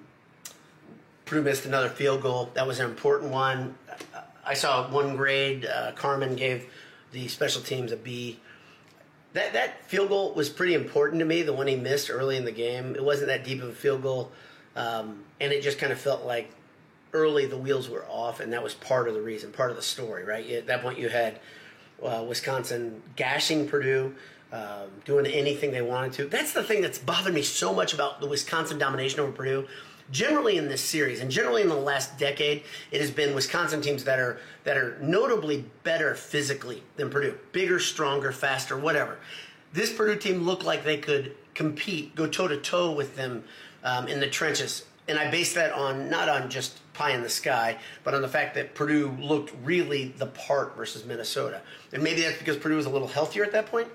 Purdue 1.26 1.42
missed 1.42 1.66
another 1.66 1.90
field 1.90 2.22
goal. 2.22 2.50
That 2.54 2.66
was 2.66 2.80
an 2.80 2.90
important 2.90 3.32
one. 3.32 3.76
I 4.46 4.54
saw 4.54 4.90
one 4.90 5.18
grade. 5.18 5.66
Uh, 5.66 5.92
Carmen 5.92 6.38
gave 6.38 6.72
the 7.12 7.28
special 7.28 7.62
teams 7.62 7.92
a 7.92 7.98
B. 7.98 8.40
That 9.34 9.52
that 9.52 9.86
field 9.86 10.08
goal 10.08 10.34
was 10.34 10.50
pretty 10.50 10.76
important 10.76 11.20
to 11.20 11.26
me. 11.26 11.42
The 11.42 11.52
one 11.52 11.68
he 11.68 11.76
missed 11.76 12.10
early 12.10 12.38
in 12.38 12.46
the 12.46 12.52
game. 12.52 12.96
It 12.96 13.04
wasn't 13.04 13.28
that 13.28 13.44
deep 13.44 13.62
of 13.62 13.68
a 13.68 13.74
field 13.74 14.02
goal, 14.02 14.32
um, 14.78 15.26
and 15.42 15.52
it 15.52 15.62
just 15.62 15.78
kind 15.78 15.92
of 15.92 16.00
felt 16.00 16.26
like 16.26 16.50
early 17.14 17.46
the 17.46 17.58
wheels 17.58 17.90
were 17.90 18.06
off, 18.06 18.40
and 18.40 18.54
that 18.54 18.64
was 18.64 18.74
part 18.74 19.08
of 19.08 19.14
the 19.14 19.22
reason, 19.22 19.52
part 19.52 19.70
of 19.72 19.76
the 19.76 19.84
story, 19.84 20.24
right? 20.24 20.50
At 20.50 20.68
that 20.68 20.82
point, 20.82 21.00
you 21.00 21.10
had 21.10 21.40
uh, 22.04 22.24
Wisconsin 22.28 23.02
gashing 23.16 23.68
Purdue. 23.68 24.16
Um, 24.54 24.90
doing 25.06 25.26
anything 25.28 25.72
they 25.72 25.82
wanted 25.82 26.12
to. 26.12 26.26
That's 26.26 26.52
the 26.52 26.62
thing 26.62 26.82
that's 26.82 26.98
bothered 26.98 27.34
me 27.34 27.42
so 27.42 27.74
much 27.74 27.94
about 27.94 28.20
the 28.20 28.28
Wisconsin 28.28 28.78
domination 28.78 29.22
over 29.22 29.32
Purdue 29.32 29.66
generally 30.12 30.58
in 30.58 30.68
this 30.68 30.82
series 30.82 31.22
and 31.22 31.32
generally 31.32 31.62
in 31.62 31.70
the 31.70 31.76
last 31.76 32.18
decade, 32.18 32.64
it 32.92 33.02
has 33.02 33.10
been 33.10 33.34
Wisconsin 33.34 33.82
teams 33.82 34.04
that 34.04 34.20
are 34.20 34.40
that 34.64 34.78
are 34.78 34.98
notably 35.02 35.66
better 35.84 36.14
physically 36.14 36.84
than 36.98 37.10
Purdue, 37.10 37.38
bigger, 37.52 37.80
stronger, 37.80 38.32
faster, 38.32 38.78
whatever. 38.78 39.18
This 39.74 39.92
Purdue 39.94 40.18
team 40.18 40.44
looked 40.44 40.64
like 40.64 40.84
they 40.84 40.98
could 40.98 41.36
compete, 41.54 42.16
go 42.16 42.28
toe 42.28 42.48
to 42.48 42.58
toe 42.58 42.92
with 42.92 43.16
them 43.16 43.44
um, 43.84 44.08
in 44.08 44.20
the 44.20 44.28
trenches, 44.28 44.86
and 45.12 45.20
I 45.20 45.30
base 45.30 45.54
that 45.54 45.72
on 45.74 46.10
not 46.10 46.28
on 46.28 46.50
just 46.50 46.80
pie 46.94 47.12
in 47.12 47.22
the 47.22 47.30
sky, 47.30 47.78
but 48.04 48.16
on 48.16 48.24
the 48.24 48.28
fact 48.28 48.56
that 48.56 48.74
Purdue 48.74 49.16
looked 49.20 49.54
really 49.64 50.16
the 50.18 50.26
part 50.26 50.76
versus 50.76 51.06
Minnesota, 51.06 51.62
and 51.94 52.02
maybe 52.02 52.22
that's 52.22 52.40
because 52.40 52.58
Purdue 52.58 52.78
was 52.78 52.88
a 52.88 52.90
little 52.90 53.08
healthier 53.08 53.44
at 53.44 53.52
that 53.52 53.68
point, 53.68 53.88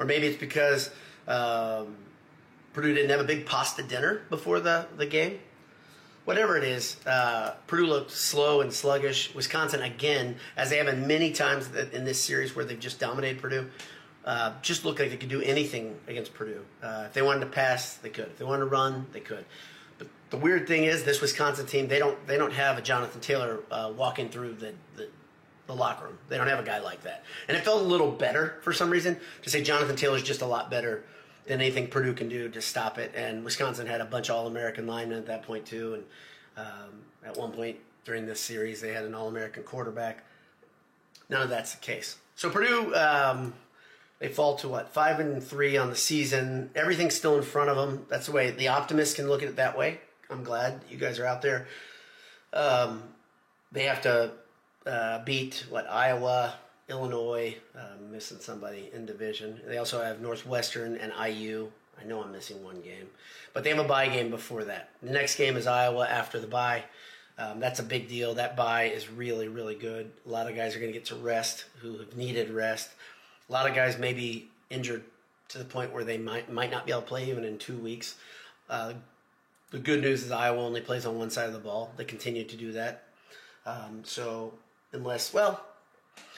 or 0.00 0.04
maybe 0.04 0.26
it's 0.26 0.40
because. 0.40 0.90
Um, 1.28 1.96
Purdue 2.76 2.92
didn't 2.92 3.08
have 3.08 3.20
a 3.20 3.24
big 3.24 3.46
pasta 3.46 3.82
dinner 3.82 4.20
before 4.28 4.60
the, 4.60 4.86
the 4.98 5.06
game. 5.06 5.38
Whatever 6.26 6.58
it 6.58 6.64
is, 6.64 6.98
uh, 7.06 7.54
Purdue 7.66 7.86
looked 7.86 8.10
slow 8.10 8.60
and 8.60 8.70
sluggish. 8.70 9.34
Wisconsin, 9.34 9.80
again, 9.80 10.36
as 10.58 10.68
they 10.68 10.76
have 10.76 10.86
in 10.86 11.06
many 11.06 11.32
times 11.32 11.74
in 11.74 12.04
this 12.04 12.22
series 12.22 12.54
where 12.54 12.66
they've 12.66 12.78
just 12.78 13.00
dominated 13.00 13.40
Purdue, 13.40 13.70
uh, 14.26 14.52
just 14.60 14.84
looked 14.84 15.00
like 15.00 15.08
they 15.08 15.16
could 15.16 15.30
do 15.30 15.40
anything 15.40 15.96
against 16.06 16.34
Purdue. 16.34 16.60
Uh, 16.82 17.04
if 17.06 17.14
they 17.14 17.22
wanted 17.22 17.40
to 17.40 17.46
pass, 17.46 17.94
they 17.94 18.10
could. 18.10 18.26
If 18.26 18.36
they 18.36 18.44
wanted 18.44 18.64
to 18.64 18.66
run, 18.66 19.06
they 19.10 19.20
could. 19.20 19.46
The 20.30 20.36
weird 20.36 20.66
thing 20.66 20.84
is, 20.84 21.04
this 21.04 21.20
Wisconsin 21.20 21.66
team 21.66 21.88
they 21.88 21.98
don't 21.98 22.26
they 22.26 22.36
don't 22.36 22.52
have 22.52 22.78
a 22.78 22.82
Jonathan 22.82 23.20
Taylor 23.20 23.60
uh, 23.70 23.92
walking 23.96 24.28
through 24.28 24.54
the, 24.54 24.72
the 24.96 25.08
the 25.66 25.74
locker 25.74 26.06
room. 26.06 26.18
They 26.28 26.36
don't 26.36 26.46
have 26.48 26.60
a 26.60 26.64
guy 26.64 26.78
like 26.78 27.02
that. 27.02 27.24
And 27.48 27.56
it 27.56 27.64
felt 27.64 27.80
a 27.80 27.84
little 27.84 28.10
better 28.10 28.58
for 28.62 28.72
some 28.72 28.90
reason 28.90 29.18
to 29.42 29.50
say 29.50 29.62
Jonathan 29.62 29.96
Taylor's 29.96 30.22
just 30.22 30.42
a 30.42 30.46
lot 30.46 30.70
better 30.70 31.04
than 31.46 31.60
anything 31.60 31.88
Purdue 31.88 32.12
can 32.12 32.28
do 32.28 32.48
to 32.48 32.60
stop 32.60 32.98
it. 32.98 33.12
And 33.14 33.44
Wisconsin 33.44 33.86
had 33.86 34.00
a 34.00 34.04
bunch 34.04 34.28
of 34.30 34.36
All 34.36 34.46
American 34.46 34.86
linemen 34.86 35.18
at 35.18 35.26
that 35.26 35.42
point 35.42 35.66
too. 35.66 35.94
And 35.94 36.04
um, 36.56 37.02
at 37.24 37.36
one 37.36 37.52
point 37.52 37.78
during 38.04 38.26
this 38.26 38.40
series, 38.40 38.80
they 38.80 38.92
had 38.92 39.04
an 39.04 39.14
All 39.14 39.28
American 39.28 39.62
quarterback. 39.62 40.24
None 41.28 41.42
of 41.42 41.48
that's 41.48 41.74
the 41.74 41.80
case. 41.80 42.16
So 42.36 42.50
Purdue, 42.50 42.94
um, 42.94 43.54
they 44.18 44.28
fall 44.28 44.56
to 44.56 44.68
what 44.68 44.92
five 44.92 45.20
and 45.20 45.42
three 45.42 45.76
on 45.76 45.90
the 45.90 45.96
season. 45.96 46.70
Everything's 46.74 47.14
still 47.14 47.36
in 47.36 47.42
front 47.42 47.70
of 47.70 47.76
them. 47.76 48.06
That's 48.08 48.26
the 48.26 48.32
way 48.32 48.50
the 48.50 48.68
optimist 48.68 49.16
can 49.16 49.28
look 49.28 49.42
at 49.42 49.48
it 49.48 49.56
that 49.56 49.76
way. 49.76 50.00
I'm 50.30 50.44
glad 50.44 50.80
you 50.90 50.96
guys 50.96 51.18
are 51.18 51.26
out 51.26 51.42
there. 51.42 51.66
Um, 52.52 53.02
they 53.72 53.84
have 53.84 54.02
to 54.02 54.32
uh, 54.86 55.24
beat 55.24 55.66
what 55.68 55.88
Iowa, 55.90 56.54
Illinois, 56.88 57.56
uh, 57.76 58.00
missing 58.10 58.38
somebody 58.40 58.90
in 58.92 59.06
division. 59.06 59.60
They 59.66 59.78
also 59.78 60.02
have 60.02 60.20
Northwestern 60.20 60.96
and 60.96 61.12
IU. 61.12 61.70
I 62.00 62.04
know 62.04 62.22
I'm 62.22 62.32
missing 62.32 62.62
one 62.62 62.80
game, 62.80 63.08
but 63.52 63.64
they 63.64 63.70
have 63.70 63.84
a 63.84 63.88
bye 63.88 64.08
game 64.08 64.30
before 64.30 64.64
that. 64.64 64.90
The 65.02 65.10
next 65.10 65.36
game 65.36 65.56
is 65.56 65.66
Iowa 65.66 66.06
after 66.06 66.38
the 66.38 66.46
bye. 66.46 66.84
Um, 67.38 67.60
that's 67.60 67.80
a 67.80 67.82
big 67.82 68.08
deal. 68.08 68.34
That 68.34 68.56
bye 68.56 68.84
is 68.84 69.10
really, 69.10 69.48
really 69.48 69.74
good. 69.74 70.10
A 70.26 70.30
lot 70.30 70.48
of 70.48 70.56
guys 70.56 70.74
are 70.74 70.78
going 70.78 70.92
to 70.92 70.98
get 70.98 71.06
to 71.06 71.16
rest 71.16 71.64
who 71.80 71.98
have 71.98 72.16
needed 72.16 72.50
rest. 72.50 72.90
A 73.48 73.52
lot 73.52 73.68
of 73.68 73.74
guys 73.74 73.98
may 73.98 74.12
be 74.12 74.48
injured 74.70 75.04
to 75.48 75.58
the 75.58 75.64
point 75.64 75.92
where 75.92 76.04
they 76.04 76.18
might 76.18 76.50
might 76.50 76.70
not 76.70 76.86
be 76.86 76.92
able 76.92 77.02
to 77.02 77.08
play 77.08 77.28
even 77.30 77.44
in 77.44 77.58
two 77.58 77.76
weeks. 77.78 78.16
Uh, 78.68 78.94
the 79.70 79.78
good 79.78 80.00
news 80.00 80.22
is 80.22 80.30
Iowa 80.30 80.62
only 80.62 80.80
plays 80.80 81.06
on 81.06 81.18
one 81.18 81.30
side 81.30 81.46
of 81.46 81.52
the 81.52 81.58
ball. 81.58 81.92
They 81.96 82.04
continue 82.04 82.44
to 82.44 82.56
do 82.56 82.72
that. 82.72 83.04
Um, 83.64 84.02
so 84.04 84.54
unless, 84.92 85.34
well, 85.34 85.60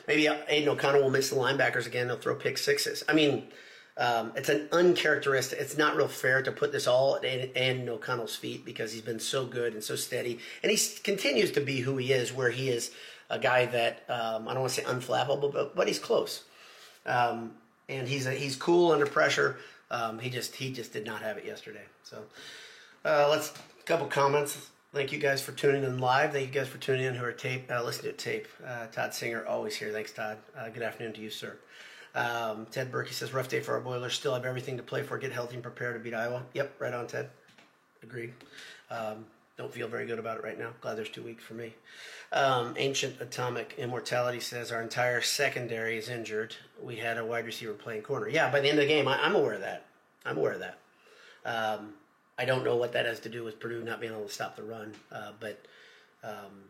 Maybe 0.09 0.27
Aidan 0.27 0.71
O'Connell 0.71 1.03
will 1.03 1.11
miss 1.11 1.29
the 1.29 1.37
linebackers 1.37 1.87
again. 1.87 2.09
They'll 2.09 2.17
throw 2.17 2.35
pick 2.35 2.57
sixes. 2.57 3.05
I 3.09 3.13
mean, 3.13 3.47
um, 3.99 4.33
it's 4.35 4.49
an 4.49 4.67
uncharacteristic. 4.73 5.61
It's 5.61 5.77
not 5.77 5.97
real 5.97 6.09
fair 6.09 6.43
to 6.43 6.51
put 6.51 6.73
this 6.73 6.87
all 6.87 7.17
at 7.17 7.25
Aidan 7.27 7.89
O'Connell's 7.89 8.35
feet 8.35 8.65
because 8.65 8.91
he's 8.93 9.03
been 9.03 9.21
so 9.21 9.45
good 9.45 9.75
and 9.75 9.85
so 9.85 9.97
steady, 9.97 10.39
and 10.63 10.73
he 10.73 10.79
continues 11.03 11.53
to 11.53 11.61
be 11.61 11.81
who 11.81 11.99
he 11.99 12.13
is, 12.13 12.33
where 12.33 12.51
he 12.51 12.71
is 12.71 12.91
a 13.29 13.39
guy 13.39 13.67
that 13.67 14.03
um, 14.09 14.49
I 14.49 14.55
don't 14.55 14.63
want 14.63 14.73
to 14.73 14.81
say 14.81 14.87
unflappable, 14.87 15.53
but 15.53 15.77
but 15.77 15.87
he's 15.87 15.99
close, 15.99 16.45
um, 17.05 17.53
and 17.91 18.09
he's 18.09 18.27
a, 18.27 18.33
he's 18.33 18.57
cool 18.57 18.93
under 18.93 19.07
pressure. 19.07 19.59
Um, 19.91 20.19
he 20.19 20.31
just 20.31 20.55
he 20.57 20.73
just 20.73 20.95
did 20.95 21.05
not 21.05 21.21
have 21.21 21.37
it 21.37 21.45
yesterday. 21.45 21.85
So 22.03 22.23
uh, 23.05 23.29
let's 23.31 23.53
a 23.81 23.83
couple 23.85 24.07
comments. 24.07 24.71
Thank 24.93 25.13
you 25.13 25.19
guys 25.19 25.43
for 25.43 25.53
tuning 25.53 25.85
in 25.85 25.99
live. 25.99 26.33
Thank 26.33 26.47
you 26.47 26.53
guys 26.53 26.69
for 26.69 26.79
tuning 26.79 27.05
in 27.05 27.15
who 27.15 27.25
are 27.25 27.33
tape, 27.33 27.71
uh, 27.71 27.85
listening 27.85 28.13
to 28.13 28.17
tape. 28.17 28.49
Uh, 28.67 28.87
Todd 28.87 29.13
Singer, 29.13 29.45
always 29.47 29.77
here. 29.77 29.93
Thanks, 29.93 30.13
Todd. 30.13 30.39
Uh, 30.57 30.71
good 30.71 30.83
afternoon 30.83 31.13
to 31.13 31.21
you, 31.21 31.31
sir. 31.31 31.59
Um, 32.15 32.67
Ted 32.71 32.91
Berkey 32.91 33.13
says, 33.13 33.35
rough 33.35 33.49
day 33.49 33.61
for 33.61 33.75
our 33.75 33.81
Boilers. 33.81 34.15
Still 34.15 34.33
have 34.33 34.47
everything 34.47 34.79
to 34.79 34.83
play 34.83 35.03
for. 35.03 35.19
Get 35.19 35.31
healthy 35.31 35.55
and 35.55 35.63
prepare 35.63 35.93
to 35.93 35.99
beat 35.99 36.15
Iowa. 36.15 36.43
Yep, 36.55 36.77
right 36.79 36.95
on, 36.95 37.07
Ted. 37.07 37.29
Agreed. 38.03 38.33
Um, 38.91 39.27
don't 39.59 39.73
feel 39.73 39.89
very 39.89 40.07
good 40.07 40.19
about 40.19 40.39
it 40.39 40.45
right 40.45 40.59
now. 40.59 40.71
Glad 40.81 40.97
there's 40.97 41.11
two 41.11 41.23
weeks 41.23 41.45
for 41.45 41.55
me. 41.55 41.75
Um, 42.33 42.75
Ancient 42.79 43.21
Atomic 43.21 43.75
Immortality 43.77 44.41
says 44.41 44.73
our 44.73 44.81
entire 44.81 45.21
secondary 45.21 45.99
is 45.99 46.09
injured. 46.09 46.57
We 46.81 46.97
had 46.97 47.19
a 47.19 47.27
wide 47.27 47.45
receiver 47.45 47.73
playing 47.73 48.03
corner. 48.03 48.29
Yeah, 48.29 48.51
by 48.51 48.61
the 48.61 48.69
end 48.69 48.79
of 48.79 48.85
the 48.85 48.89
game, 48.89 49.07
I, 49.07 49.25
am 49.27 49.35
aware 49.35 49.55
of 49.55 49.61
that. 49.61 49.85
I'm 50.25 50.39
aware 50.39 50.53
of 50.53 50.61
that. 50.61 50.79
Um, 51.45 51.95
I 52.39 52.45
don't 52.45 52.65
know 52.65 52.77
what 52.77 52.93
that 52.93 53.05
has 53.07 53.21
to 53.21 53.29
do 53.29 53.43
with 53.45 53.59
Purdue 53.59 53.83
not 53.83 54.01
being 54.01 54.13
able 54.13 54.27
to 54.27 54.33
stop 54.33 54.57
the 54.57 54.63
run, 54.63 54.95
uh, 55.11 55.33
but 55.41 55.61
um, 56.23 56.63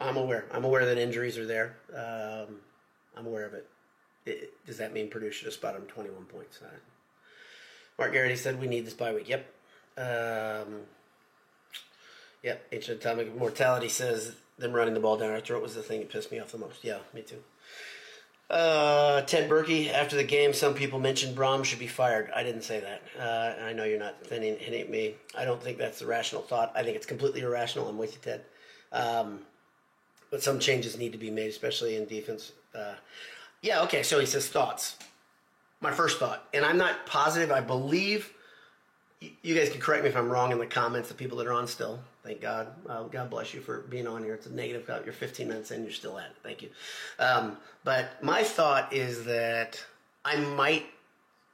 I'm 0.00 0.16
aware. 0.16 0.46
I'm 0.52 0.64
aware 0.64 0.86
that 0.86 0.96
injuries 0.98 1.36
are 1.36 1.46
there. 1.46 1.76
Um, 1.94 2.56
I'm 3.16 3.26
aware 3.26 3.44
of 3.44 3.54
it. 3.54 3.68
it. 4.24 4.66
Does 4.66 4.78
that 4.78 4.92
mean 4.94 5.10
Purdue 5.10 5.30
should 5.30 5.44
have 5.44 5.54
spotted 5.54 5.78
him 5.82 5.86
21 5.88 6.24
points? 6.24 6.60
Mark 7.98 8.12
Garrity 8.12 8.36
said 8.36 8.58
we 8.58 8.66
need 8.66 8.86
this 8.86 8.94
bye 8.94 9.12
week. 9.12 9.28
Yep. 9.28 9.46
Um, 9.98 10.80
yep. 12.42 12.66
Ancient 12.72 13.00
Atomic 13.00 13.36
Mortality 13.36 13.90
says 13.90 14.34
them 14.58 14.72
running 14.72 14.94
the 14.94 15.00
ball 15.00 15.18
down 15.18 15.30
our 15.30 15.40
throat 15.40 15.62
was 15.62 15.74
the 15.74 15.82
thing 15.82 16.00
that 16.00 16.10
pissed 16.10 16.32
me 16.32 16.38
off 16.38 16.52
the 16.52 16.58
most. 16.58 16.82
Yeah, 16.82 16.98
me 17.12 17.20
too. 17.20 17.42
Uh, 18.50 19.22
Ted 19.22 19.48
Berkey, 19.48 19.92
after 19.92 20.16
the 20.16 20.24
game, 20.24 20.52
some 20.52 20.74
people 20.74 20.98
mentioned 20.98 21.36
Brohm 21.36 21.64
should 21.64 21.78
be 21.78 21.86
fired. 21.86 22.32
I 22.34 22.42
didn't 22.42 22.62
say 22.62 22.80
that. 22.80 23.02
Uh, 23.18 23.62
I 23.62 23.72
know 23.72 23.84
you're 23.84 23.98
not 23.98 24.16
hitting, 24.28 24.58
hitting 24.58 24.90
me. 24.90 25.14
I 25.38 25.44
don't 25.44 25.62
think 25.62 25.78
that's 25.78 26.00
the 26.00 26.06
rational 26.06 26.42
thought. 26.42 26.72
I 26.74 26.82
think 26.82 26.96
it's 26.96 27.06
completely 27.06 27.42
irrational. 27.42 27.88
I'm 27.88 27.96
with 27.96 28.12
you, 28.14 28.18
Ted. 28.22 28.44
Um, 28.90 29.40
but 30.32 30.42
some 30.42 30.58
changes 30.58 30.98
need 30.98 31.12
to 31.12 31.18
be 31.18 31.30
made, 31.30 31.48
especially 31.48 31.94
in 31.94 32.06
defense. 32.06 32.50
Uh, 32.74 32.94
yeah, 33.62 33.82
okay, 33.82 34.02
so 34.02 34.18
he 34.18 34.26
says 34.26 34.48
thoughts. 34.48 34.96
My 35.80 35.92
first 35.92 36.18
thought, 36.18 36.46
and 36.52 36.64
I'm 36.64 36.76
not 36.76 37.06
positive, 37.06 37.52
I 37.52 37.60
believe, 37.60 38.32
you 39.20 39.54
guys 39.54 39.70
can 39.70 39.80
correct 39.80 40.02
me 40.02 40.10
if 40.10 40.16
I'm 40.16 40.28
wrong 40.28 40.50
in 40.50 40.58
the 40.58 40.66
comments, 40.66 41.08
the 41.08 41.14
people 41.14 41.38
that 41.38 41.46
are 41.46 41.52
on 41.52 41.66
still. 41.68 42.00
Thank 42.22 42.42
God. 42.42 42.68
Uh, 42.86 43.04
God 43.04 43.30
bless 43.30 43.54
you 43.54 43.60
for 43.60 43.80
being 43.80 44.06
on 44.06 44.22
here. 44.22 44.34
It's 44.34 44.46
a 44.46 44.52
negative. 44.52 44.88
You're 45.04 45.12
15 45.12 45.48
minutes 45.48 45.70
in. 45.70 45.82
You're 45.82 45.92
still 45.92 46.18
at 46.18 46.26
it. 46.26 46.36
Thank 46.42 46.62
you. 46.62 46.68
Um, 47.18 47.56
but 47.82 48.22
my 48.22 48.42
thought 48.42 48.92
is 48.92 49.24
that 49.24 49.82
I 50.24 50.36
might 50.36 50.84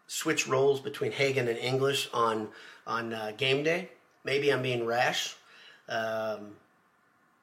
switch 0.08 0.48
roles 0.48 0.80
between 0.80 1.12
Hagen 1.12 1.48
and 1.48 1.58
English 1.58 2.08
on 2.12 2.48
on 2.86 3.12
uh, 3.12 3.32
game 3.36 3.62
day. 3.62 3.90
Maybe 4.24 4.52
I'm 4.52 4.62
being 4.62 4.86
rash. 4.86 5.36
Um, 5.88 6.56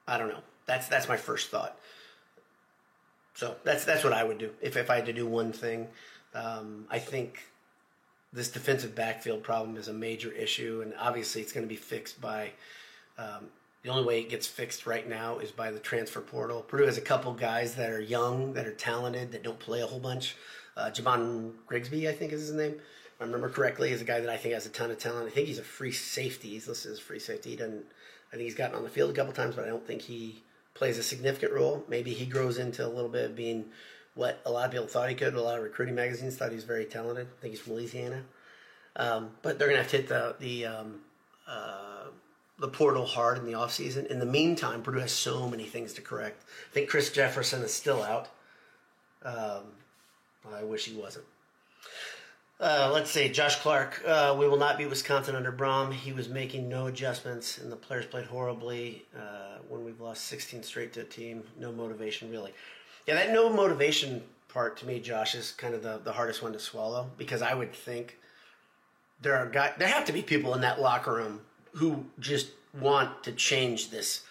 I 0.08 0.18
don't 0.18 0.30
know. 0.30 0.44
That's 0.66 0.88
that's 0.88 1.08
my 1.08 1.18
first 1.18 1.50
thought. 1.50 1.78
So 3.36 3.56
that's 3.64 3.86
that's 3.86 4.04
what 4.04 4.14
I 4.14 4.24
would 4.24 4.38
do 4.38 4.52
if 4.62 4.76
if 4.76 4.90
I 4.90 4.96
had 4.96 5.06
to 5.06 5.14
do 5.14 5.26
one 5.26 5.54
thing. 5.54 5.88
Um, 6.36 6.88
I 6.90 7.00
think 7.00 7.40
this 8.34 8.50
defensive 8.50 8.96
backfield 8.96 9.44
problem 9.44 9.78
is 9.78 9.88
a 9.88 9.94
major 9.94 10.32
issue, 10.32 10.82
and 10.84 10.94
obviously 11.00 11.42
it's 11.42 11.54
going 11.54 11.66
to 11.66 11.70
be 11.70 11.76
fixed 11.76 12.20
by 12.20 12.52
um, 13.18 13.48
the 13.84 13.90
only 13.90 14.06
way 14.06 14.22
it 14.22 14.30
gets 14.30 14.48
fixed 14.48 14.86
right 14.86 15.08
now 15.08 15.40
is 15.40 15.52
by 15.52 15.72
the 15.72 15.80
transfer 15.80 16.22
portal. 16.22 16.62
Purdue 16.62 16.86
has 16.86 16.98
a 16.98 17.02
couple 17.02 17.34
guys 17.34 17.76
that 17.76 17.90
are 17.90 18.00
young, 18.00 18.54
that 18.54 18.66
are 18.66 18.74
talented, 18.74 19.32
that 19.34 19.44
don't 19.44 19.60
play 19.60 19.82
a 19.82 19.86
whole 19.86 20.00
bunch. 20.00 20.36
Uh, 20.78 20.90
Javon 20.90 21.52
Grigsby, 21.68 22.08
I 22.08 22.14
think 22.14 22.32
is 22.32 22.42
his 22.42 22.54
name. 22.54 22.74
If 22.74 23.22
I 23.22 23.26
remember 23.26 23.50
correctly, 23.50 23.92
is 23.92 24.02
a 24.02 24.06
guy 24.06 24.22
that 24.22 24.30
I 24.30 24.38
think 24.38 24.54
has 24.54 24.66
a 24.66 24.70
ton 24.70 24.90
of 24.90 24.98
talent. 24.98 25.28
I 25.28 25.30
think 25.30 25.48
he's 25.48 25.60
a 25.60 25.64
free 25.64 25.92
safety. 25.92 26.50
He's 26.50 26.68
listed 26.68 26.94
as 26.94 27.00
free 27.00 27.20
safety. 27.20 27.52
He 27.52 27.56
doesn't. 27.56 27.86
I 28.32 28.38
think 28.38 28.46
he's 28.46 28.56
gotten 28.56 28.76
on 28.76 28.84
the 28.84 28.90
field 28.90 29.12
a 29.12 29.14
couple 29.14 29.34
times, 29.34 29.56
but 29.56 29.66
I 29.66 29.68
don't 29.68 29.86
think 29.86 30.02
he 30.02 30.42
plays 30.74 30.98
a 30.98 31.04
significant 31.04 31.54
role. 31.54 31.84
Maybe 31.88 32.14
he 32.14 32.26
grows 32.26 32.58
into 32.58 32.86
a 32.86 32.90
little 32.90 33.10
bit 33.10 33.26
of 33.26 33.36
being 33.36 33.66
what 34.16 34.42
a 34.46 34.52
lot 34.52 34.66
of 34.66 34.72
people 34.72 34.88
thought 34.88 35.10
he 35.10 35.16
could. 35.16 35.34
A 35.36 35.42
lot 35.42 35.58
of 35.58 35.64
recruiting 35.64 35.94
magazines 35.94 36.36
thought 36.36 36.50
he 36.50 36.56
was 36.56 36.64
very 36.64 36.86
talented. 36.86 37.28
I 37.28 37.42
think 37.42 37.54
he's 37.54 37.62
from 37.62 37.74
Louisiana. 37.74 38.24
Um, 38.96 39.32
but 39.42 39.60
they're 39.60 39.68
going 39.68 39.78
to 39.78 39.84
have 39.84 39.92
to 39.92 39.98
hit 39.98 40.08
the 40.08 40.36
the 40.40 40.66
um, 40.66 41.02
uh, 41.48 41.93
the 42.64 42.70
portal 42.70 43.06
hard 43.06 43.38
in 43.38 43.46
the 43.46 43.52
offseason. 43.52 44.08
In 44.08 44.20
the 44.20 44.26
meantime, 44.26 44.82
Purdue 44.82 45.00
has 45.00 45.12
so 45.12 45.50
many 45.50 45.66
things 45.66 45.92
to 45.96 46.02
correct. 46.02 46.46
I 46.72 46.74
think 46.74 46.88
Chris 46.88 47.12
Jefferson 47.12 47.62
is 47.62 47.74
still 47.74 48.02
out. 48.02 48.30
Um, 49.22 49.64
I 50.50 50.64
wish 50.64 50.86
he 50.86 50.96
wasn't. 50.96 51.26
Uh, 52.62 52.90
let's 52.94 53.12
see, 53.12 53.28
Josh 53.28 53.58
Clark. 53.58 54.02
Uh, 54.08 54.34
we 54.40 54.48
will 54.48 54.56
not 54.56 54.78
beat 54.78 54.86
Wisconsin 54.86 55.36
under 55.36 55.52
Brohm. 55.52 55.92
He 55.92 56.14
was 56.14 56.30
making 56.30 56.70
no 56.70 56.88
adjustments, 56.88 57.58
and 57.58 57.70
the 57.70 57.76
players 57.76 58.06
played 58.06 58.28
horribly. 58.28 59.04
Uh, 59.14 59.58
when 59.68 59.84
we've 59.84 60.00
lost 60.00 60.24
16 60.28 60.64
straight 60.64 60.94
to 60.94 61.02
a 61.02 61.04
team, 61.04 61.44
no 61.60 61.70
motivation 61.70 62.32
really. 62.32 62.54
Yeah, 63.06 63.16
that 63.16 63.34
no 63.34 63.52
motivation 63.52 64.24
part 64.48 64.78
to 64.78 64.86
me, 64.86 65.02
Josh, 65.02 65.36
is 65.36 65.52
kind 65.52 65.74
of 65.74 65.84
the, 65.84 66.00
the 66.02 66.14
hardest 66.14 66.42
one 66.42 66.54
to 66.54 66.60
swallow 66.60 67.10
because 67.18 67.42
I 67.42 67.56
would 67.56 67.74
think 67.74 68.18
there 69.22 69.36
are 69.36 69.48
guys, 69.48 69.74
there 69.78 69.90
have 69.90 70.06
to 70.06 70.14
be 70.14 70.22
people 70.22 70.54
in 70.54 70.62
that 70.62 70.80
locker 70.80 71.14
room 71.14 71.42
who 71.74 72.06
just 72.20 72.52
want 72.80 73.24
to 73.24 73.32
change 73.32 73.90
this 73.90 74.24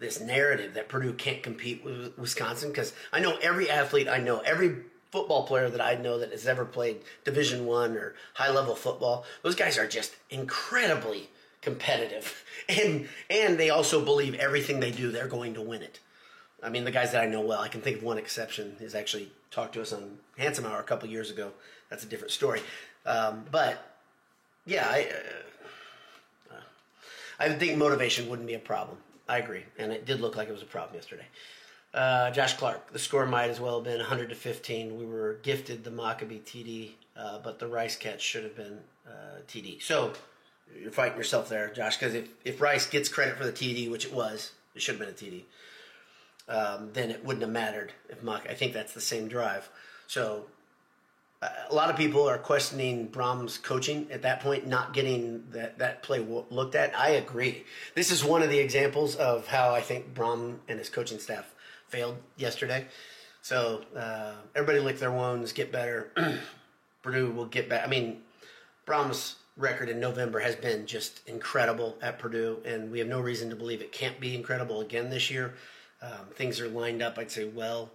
this 0.00 0.18
narrative 0.18 0.74
that 0.74 0.88
Purdue 0.88 1.12
can't 1.12 1.42
compete 1.42 1.84
with 1.84 2.18
Wisconsin 2.18 2.70
because 2.70 2.94
I 3.12 3.20
know 3.20 3.36
every 3.42 3.70
athlete 3.70 4.08
I 4.08 4.16
know, 4.16 4.38
every 4.40 4.76
football 5.12 5.46
player 5.46 5.68
that 5.68 5.80
I 5.80 5.94
know 5.94 6.18
that 6.18 6.30
has 6.32 6.46
ever 6.46 6.64
played 6.64 7.02
Division 7.24 7.66
One 7.66 7.96
or 7.96 8.14
high 8.34 8.50
level 8.50 8.74
football, 8.74 9.24
those 9.42 9.54
guys 9.54 9.78
are 9.78 9.86
just 9.86 10.16
incredibly 10.30 11.28
competitive, 11.60 12.44
and 12.68 13.08
and 13.28 13.58
they 13.58 13.70
also 13.70 14.04
believe 14.04 14.34
everything 14.34 14.80
they 14.80 14.90
do 14.90 15.12
they're 15.12 15.28
going 15.28 15.54
to 15.54 15.60
win 15.60 15.82
it. 15.82 16.00
I 16.62 16.68
mean, 16.68 16.84
the 16.84 16.90
guys 16.90 17.12
that 17.12 17.22
I 17.22 17.26
know 17.26 17.40
well, 17.40 17.60
I 17.60 17.68
can 17.68 17.80
think 17.80 17.98
of 17.98 18.02
one 18.02 18.18
exception. 18.18 18.76
Is 18.80 18.94
actually 18.94 19.30
talked 19.50 19.74
to 19.74 19.82
us 19.82 19.92
on 19.92 20.18
Handsome 20.38 20.66
Hour 20.66 20.80
a 20.80 20.84
couple 20.84 21.08
years 21.08 21.30
ago. 21.30 21.52
That's 21.90 22.04
a 22.04 22.06
different 22.06 22.32
story, 22.32 22.60
um, 23.04 23.44
but 23.50 23.96
yeah, 24.64 24.86
I. 24.88 25.02
Uh, 25.02 25.59
I 27.40 27.48
think 27.48 27.78
motivation 27.78 28.28
wouldn't 28.28 28.46
be 28.46 28.54
a 28.54 28.60
problem. 28.60 28.98
I 29.28 29.38
agree, 29.38 29.64
and 29.78 29.92
it 29.92 30.04
did 30.04 30.20
look 30.20 30.36
like 30.36 30.48
it 30.48 30.52
was 30.52 30.62
a 30.62 30.66
problem 30.66 30.94
yesterday. 30.94 31.26
Uh, 31.94 32.30
Josh 32.30 32.54
Clark, 32.54 32.92
the 32.92 32.98
score 32.98 33.26
might 33.26 33.50
as 33.50 33.58
well 33.58 33.76
have 33.76 33.84
been 33.84 33.98
100 33.98 34.28
to 34.28 34.34
15. 34.34 34.98
We 34.98 35.06
were 35.06 35.38
gifted 35.42 35.82
the 35.82 35.90
Mockobee 35.90 36.42
TD, 36.42 36.90
uh, 37.16 37.38
but 37.38 37.58
the 37.58 37.66
Rice 37.66 37.96
catch 37.96 38.20
should 38.20 38.44
have 38.44 38.54
been 38.54 38.78
uh, 39.06 39.40
TD. 39.48 39.82
So 39.82 40.12
you're 40.78 40.92
fighting 40.92 41.16
yourself 41.16 41.48
there, 41.48 41.72
Josh, 41.72 41.96
because 41.96 42.14
if, 42.14 42.28
if 42.44 42.60
Rice 42.60 42.86
gets 42.86 43.08
credit 43.08 43.36
for 43.36 43.44
the 43.44 43.52
TD, 43.52 43.90
which 43.90 44.04
it 44.04 44.12
was, 44.12 44.52
it 44.74 44.82
should 44.82 45.00
have 45.00 45.00
been 45.00 45.08
a 45.08 45.32
TD, 45.32 45.44
um, 46.48 46.90
then 46.92 47.10
it 47.10 47.24
wouldn't 47.24 47.42
have 47.42 47.50
mattered 47.50 47.92
if 48.08 48.22
Mock. 48.22 48.46
I 48.48 48.54
think 48.54 48.72
that's 48.72 48.92
the 48.92 49.00
same 49.00 49.28
drive. 49.28 49.68
So 50.06 50.46
a 51.42 51.74
lot 51.74 51.88
of 51.88 51.96
people 51.96 52.28
are 52.28 52.36
questioning 52.36 53.08
Brohm's 53.08 53.56
coaching 53.56 54.06
at 54.10 54.22
that 54.22 54.40
point, 54.40 54.66
not 54.66 54.92
getting 54.92 55.44
that, 55.52 55.78
that 55.78 56.02
play 56.02 56.18
looked 56.50 56.74
at. 56.74 56.96
I 56.98 57.10
agree. 57.10 57.64
This 57.94 58.10
is 58.10 58.22
one 58.22 58.42
of 58.42 58.50
the 58.50 58.58
examples 58.58 59.16
of 59.16 59.46
how 59.46 59.74
I 59.74 59.80
think 59.80 60.12
Brohm 60.14 60.58
and 60.68 60.78
his 60.78 60.90
coaching 60.90 61.18
staff 61.18 61.54
failed 61.88 62.18
yesterday. 62.36 62.86
So 63.40 63.82
uh, 63.96 64.32
everybody 64.54 64.80
lick 64.80 64.98
their 64.98 65.12
wounds, 65.12 65.52
get 65.52 65.72
better. 65.72 66.10
Purdue 67.02 67.30
will 67.30 67.46
get 67.46 67.70
back. 67.70 67.86
I 67.86 67.88
mean, 67.88 68.20
Brohm's 68.86 69.36
record 69.56 69.88
in 69.88 69.98
November 69.98 70.40
has 70.40 70.56
been 70.56 70.84
just 70.84 71.26
incredible 71.26 71.96
at 72.02 72.18
Purdue, 72.18 72.58
and 72.66 72.90
we 72.90 72.98
have 72.98 73.08
no 73.08 73.20
reason 73.20 73.48
to 73.48 73.56
believe 73.56 73.80
it 73.80 73.92
can't 73.92 74.20
be 74.20 74.34
incredible 74.34 74.82
again 74.82 75.08
this 75.08 75.30
year. 75.30 75.54
Um, 76.02 76.26
things 76.34 76.60
are 76.60 76.68
lined 76.68 77.02
up, 77.02 77.18
I'd 77.18 77.30
say, 77.30 77.46
well, 77.46 77.90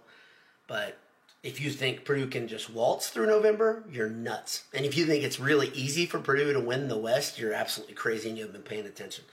but 0.66 0.98
if 1.42 1.60
you 1.60 1.70
think 1.70 2.04
Purdue 2.04 2.26
can 2.26 2.48
just 2.48 2.70
waltz 2.70 3.08
through 3.08 3.26
November, 3.26 3.84
you're 3.90 4.10
nuts. 4.10 4.64
And 4.74 4.84
if 4.84 4.96
you 4.96 5.06
think 5.06 5.22
it's 5.22 5.38
really 5.38 5.68
easy 5.68 6.06
for 6.06 6.18
Purdue 6.18 6.52
to 6.52 6.60
win 6.60 6.88
the 6.88 6.98
West, 6.98 7.38
you're 7.38 7.52
absolutely 7.52 7.94
crazy 7.94 8.28
and 8.28 8.36
you 8.36 8.46
haven't 8.46 8.64
been 8.64 8.68
paying 8.68 8.86
attention. 8.86 9.24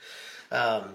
Um, 0.52 0.94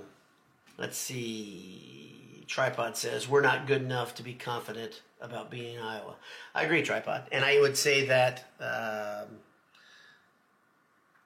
let's 0.77 0.97
see. 0.97 2.45
Tripod 2.47 2.97
says, 2.97 3.27
We're 3.27 3.41
not 3.41 3.67
good 3.67 3.81
enough 3.81 4.15
to 4.15 4.23
be 4.23 4.33
confident 4.33 5.01
about 5.21 5.51
beating 5.51 5.79
Iowa. 5.79 6.15
I 6.55 6.63
agree, 6.63 6.81
Tripod. 6.81 7.23
And 7.31 7.43
I 7.43 7.59
would 7.59 7.75
say 7.75 8.05
that 8.07 8.45
um, 8.59 9.37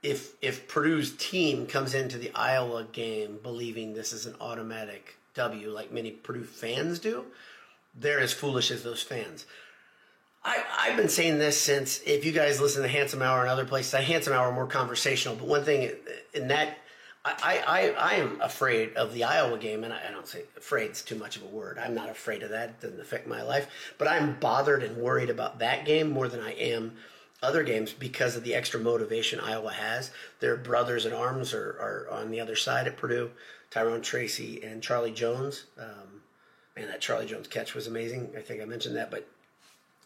if, 0.02 0.34
if 0.41 0.67
Purdue's 0.67 1.15
team 1.15 1.65
comes 1.67 1.93
into 1.93 2.17
the 2.17 2.32
Iowa 2.34 2.86
game 2.91 3.39
believing 3.41 3.93
this 3.93 4.12
is 4.12 4.26
an 4.26 4.36
automatic 4.41 5.17
W, 5.36 5.69
like 5.69 5.91
many 5.91 6.12
Purdue 6.12 6.43
fans 6.43 7.00
do, 7.00 7.26
they're 7.96 8.19
as 8.19 8.34
foolish 8.34 8.72
as 8.72 8.84
those 8.84 9.04
fans. 9.04 9.46
I, 10.45 10.63
I've 10.79 10.97
been 10.97 11.10
saying 11.10 11.39
this 11.39 11.60
since 11.60 12.01
if 12.06 12.25
you 12.25 12.32
guys 12.32 12.60
listen 12.60 12.82
to 12.82 12.88
Handsome 12.89 13.21
Hour 13.21 13.41
and 13.41 13.49
other 13.49 13.65
places, 13.65 13.93
Handsome 13.93 14.34
Hour 14.34 14.51
more 14.51 14.67
conversational. 14.67 15.38
But 15.38 15.47
one 15.47 15.63
thing 15.63 15.91
in 16.34 16.49
that, 16.49 16.77
I, 17.23 17.63
I, 17.65 17.89
I 17.91 18.13
am 18.15 18.41
afraid 18.41 18.93
of 18.95 19.13
the 19.13 19.23
Iowa 19.23 19.58
game, 19.58 19.86
and 19.86 19.93
I, 19.93 20.01
I 20.10 20.12
don't 20.12 20.27
say 20.27 20.43
afraid's 20.58 21.01
too 21.01 21.15
much 21.15 21.38
of 21.38 21.43
a 21.43 21.47
word. 21.47 21.79
I'm 21.79 21.95
not 21.95 22.10
afraid 22.10 22.43
of 22.43 22.49
that; 22.49 22.69
it 22.69 22.82
doesn't 22.82 22.99
affect 22.99 23.27
my 23.27 23.41
life. 23.41 23.67
But 23.97 24.10
I'm 24.10 24.38
bothered 24.39 24.84
and 24.84 24.97
worried 24.97 25.29
about 25.29 25.60
that 25.60 25.86
game 25.86 26.12
more 26.12 26.27
than 26.27 26.41
I 26.41 26.51
am 26.51 26.93
other 27.41 27.63
games 27.63 27.93
because 27.93 28.36
of 28.36 28.43
the 28.43 28.56
extra 28.56 28.79
motivation 28.79 29.39
Iowa 29.39 29.71
has. 29.71 30.12
Their 30.41 30.58
brothers 30.58 31.06
in 31.06 31.13
arms 31.13 31.53
are, 31.53 31.77
are 31.79 32.08
on 32.12 32.32
the 32.32 32.39
other 32.39 32.56
side 32.56 32.88
at 32.88 32.97
Purdue. 32.97 33.32
Tyrone 33.69 34.01
Tracy 34.01 34.63
and 34.63 34.84
Charlie 34.84 35.12
Jones. 35.12 35.65
Um, 35.79 36.21
man, 36.75 36.88
that 36.88 37.01
Charlie 37.01 37.25
Jones 37.25 37.47
catch 37.47 37.73
was 37.73 37.88
amazing. 37.88 38.34
I 38.38 38.41
think 38.41 38.62
I 38.62 38.65
mentioned 38.65 38.95
that, 38.95 39.10
but 39.10 39.27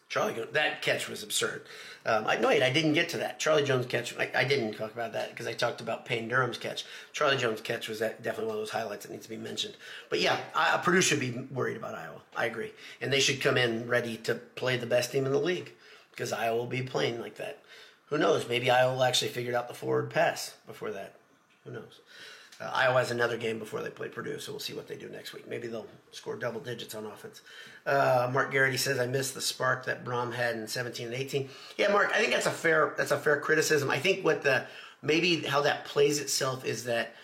Charlie 0.08 0.34
Jones, 0.34 0.48
that 0.52 0.80
catch 0.80 1.08
was 1.08 1.22
absurd. 1.22 1.62
Um, 2.06 2.26
I 2.26 2.36
no, 2.36 2.48
wait, 2.48 2.62
I 2.62 2.70
didn't 2.70 2.94
get 2.94 3.10
to 3.10 3.18
that. 3.18 3.38
Charlie 3.38 3.62
Jones 3.62 3.84
catch, 3.86 4.16
I, 4.18 4.30
I 4.34 4.44
didn't 4.44 4.74
talk 4.74 4.92
about 4.92 5.12
that 5.12 5.30
because 5.30 5.46
I 5.46 5.52
talked 5.52 5.82
about 5.82 6.06
Payne 6.06 6.28
Durham's 6.28 6.56
catch. 6.56 6.86
Charlie 7.12 7.36
Jones 7.36 7.60
catch 7.60 7.88
was 7.88 7.98
that, 7.98 8.22
definitely 8.22 8.46
one 8.46 8.56
of 8.56 8.62
those 8.62 8.70
highlights 8.70 9.04
that 9.04 9.12
needs 9.12 9.24
to 9.24 9.30
be 9.30 9.36
mentioned. 9.36 9.74
But 10.08 10.20
yeah, 10.20 10.38
I, 10.54 10.78
Purdue 10.78 11.02
should 11.02 11.20
be 11.20 11.32
worried 11.50 11.76
about 11.76 11.94
Iowa. 11.94 12.22
I 12.34 12.46
agree, 12.46 12.72
and 13.02 13.12
they 13.12 13.20
should 13.20 13.42
come 13.42 13.58
in 13.58 13.86
ready 13.86 14.16
to 14.18 14.34
play 14.34 14.78
the 14.78 14.86
best 14.86 15.12
team 15.12 15.26
in 15.26 15.32
the 15.32 15.38
league 15.38 15.72
because 16.12 16.32
Iowa 16.32 16.56
will 16.56 16.66
be 16.66 16.82
playing 16.82 17.20
like 17.20 17.36
that. 17.36 17.58
Who 18.06 18.16
knows? 18.16 18.48
Maybe 18.48 18.70
Iowa 18.70 19.06
actually 19.06 19.28
figure 19.28 19.54
out 19.54 19.68
the 19.68 19.74
forward 19.74 20.08
pass 20.08 20.54
before 20.66 20.90
that. 20.92 21.16
Who 21.64 21.72
knows? 21.72 22.00
Uh, 22.60 22.70
Iowa 22.74 22.98
has 22.98 23.10
another 23.12 23.36
game 23.36 23.58
before 23.58 23.82
they 23.82 23.90
play 23.90 24.08
Purdue, 24.08 24.40
so 24.40 24.52
we'll 24.52 24.58
see 24.58 24.74
what 24.74 24.88
they 24.88 24.96
do 24.96 25.08
next 25.08 25.32
week. 25.32 25.48
Maybe 25.48 25.68
they'll 25.68 25.86
score 26.10 26.34
double 26.34 26.60
digits 26.60 26.94
on 26.94 27.06
offense. 27.06 27.42
Uh, 27.86 28.28
Mark 28.32 28.50
Garrity 28.50 28.76
says 28.76 28.98
I 28.98 29.06
missed 29.06 29.34
the 29.34 29.40
spark 29.40 29.86
that 29.86 30.04
Brohm 30.04 30.32
had 30.32 30.56
in 30.56 30.66
17 30.66 31.06
and 31.06 31.14
18. 31.14 31.48
Yeah, 31.76 31.92
Mark, 31.92 32.10
I 32.12 32.18
think 32.18 32.32
that's 32.32 32.46
a 32.46 32.50
fair 32.50 32.94
that's 32.96 33.12
a 33.12 33.18
fair 33.18 33.40
criticism. 33.40 33.90
I 33.90 33.98
think 33.98 34.24
what 34.24 34.42
the 34.42 34.66
maybe 35.02 35.42
how 35.42 35.60
that 35.62 35.84
plays 35.84 36.18
itself 36.18 36.64
is 36.64 36.84
that 36.84 37.14